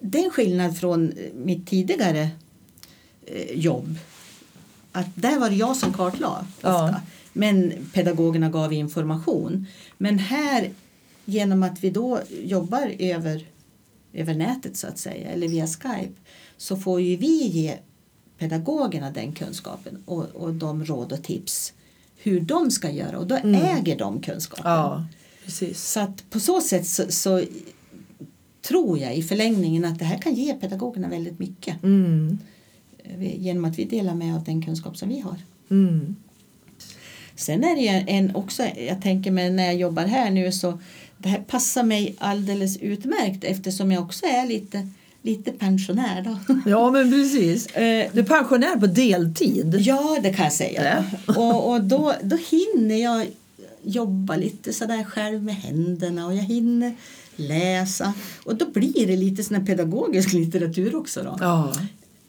[0.00, 2.28] det är en skillnad från mitt tidigare
[3.26, 3.94] eh, jobb.
[4.92, 6.68] att där var det jag som kartlade ofta.
[6.68, 6.94] Ja.
[7.32, 9.66] Men pedagogerna gav information.
[9.98, 10.70] Men här,
[11.24, 13.46] genom att vi då jobbar över,
[14.12, 16.20] över nätet så att säga, eller via Skype,
[16.56, 17.78] så får ju vi ge
[18.38, 21.72] pedagogerna den kunskapen och, och de råd och tips
[22.16, 24.70] hur de ska göra och då äger de kunskapen.
[24.72, 25.06] Ja,
[25.44, 25.82] precis.
[25.82, 27.42] Så att på så sätt så, så
[28.62, 32.38] tror jag i förlängningen att det här kan ge pedagogerna väldigt mycket Mm.
[33.18, 35.36] genom att vi delar med av den kunskap som vi har.
[35.70, 36.16] Mm.
[37.34, 40.78] Sen är det en också, jag tänker mig när jag jobbar här nu så
[41.24, 44.88] det här passar mig alldeles utmärkt eftersom jag också är lite,
[45.22, 46.54] lite pensionär då.
[46.70, 47.66] Ja, men precis.
[47.66, 49.74] Eh, Du är pensionär på deltid.
[49.80, 51.04] Ja, det kan jag säga.
[51.26, 53.26] Och, och då, då hinner jag
[53.82, 56.96] jobba lite sådär själv med händerna och jag hinner
[57.36, 58.14] läsa.
[58.44, 61.22] Och då blir det lite sån pedagogisk litteratur också.
[61.22, 61.36] Då.
[61.40, 61.72] Ja.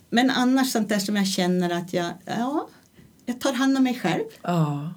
[0.10, 2.68] Men annars sånt där som jag känner att jag, ja,
[3.26, 4.94] jag tar hand om mig själv Ja.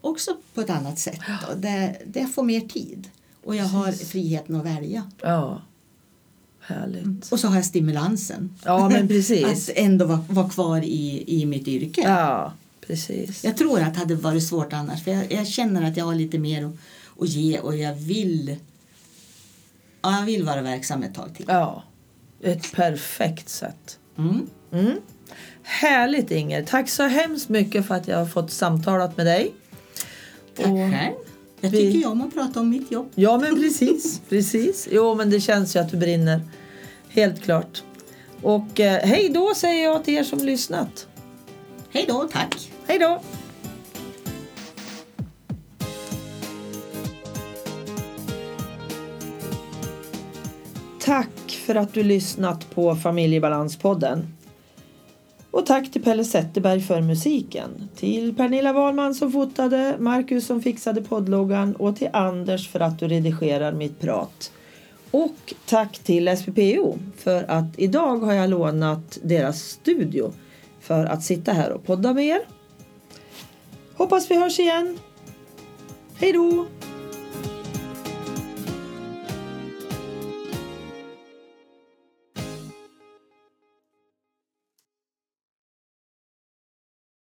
[0.00, 1.20] också på ett annat sätt.
[1.48, 3.08] Då, där jag får mer tid
[3.46, 5.10] och jag har friheten att välja.
[5.22, 5.62] Ja.
[6.60, 7.32] Härligt.
[7.32, 8.54] Och så har jag stimulansen.
[8.64, 9.68] Ja, men precis.
[9.68, 12.00] att ändå vara, vara kvar i, i mitt yrke.
[12.00, 12.52] Ja,
[12.86, 13.44] precis.
[13.44, 15.04] Jag tror att det hade varit svårt annars.
[15.04, 16.72] För jag, jag känner att jag har lite mer att,
[17.20, 18.56] att ge och jag vill,
[20.02, 21.46] ja, jag vill vara verksam ett tag till.
[21.48, 21.82] Ja.
[22.42, 23.98] Ett perfekt sätt.
[24.18, 24.46] Mm.
[24.72, 25.00] Mm.
[25.62, 26.62] Härligt Inger.
[26.64, 29.54] Tack så hemskt mycket för att jag har fått samtalat med dig.
[30.56, 31.14] Tack Och själv.
[31.60, 33.10] Jag vi- tycker ju om att prata om mitt jobb.
[33.14, 34.88] Ja men precis, precis.
[34.90, 36.40] Jo men det känns ju att du brinner.
[37.08, 37.82] Helt klart.
[38.42, 41.06] Och eh, hej då säger jag till er som lyssnat.
[41.90, 42.70] Hej då, tack!
[42.86, 43.22] Hej då!
[51.00, 54.35] Tack för att du lyssnat på Familjebalanspodden.
[55.56, 57.88] Och tack till Pelle Zetterberg för musiken.
[57.96, 63.08] Till Pernilla Wahlman som fotade, Marcus som fixade poddloggan och till Anders för att du
[63.08, 64.52] redigerar mitt prat.
[65.10, 70.32] Och tack till SPPO för att idag har jag lånat deras studio
[70.80, 72.40] för att sitta här och podda med er.
[73.94, 74.98] Hoppas vi hörs igen.
[76.16, 76.66] Hej då!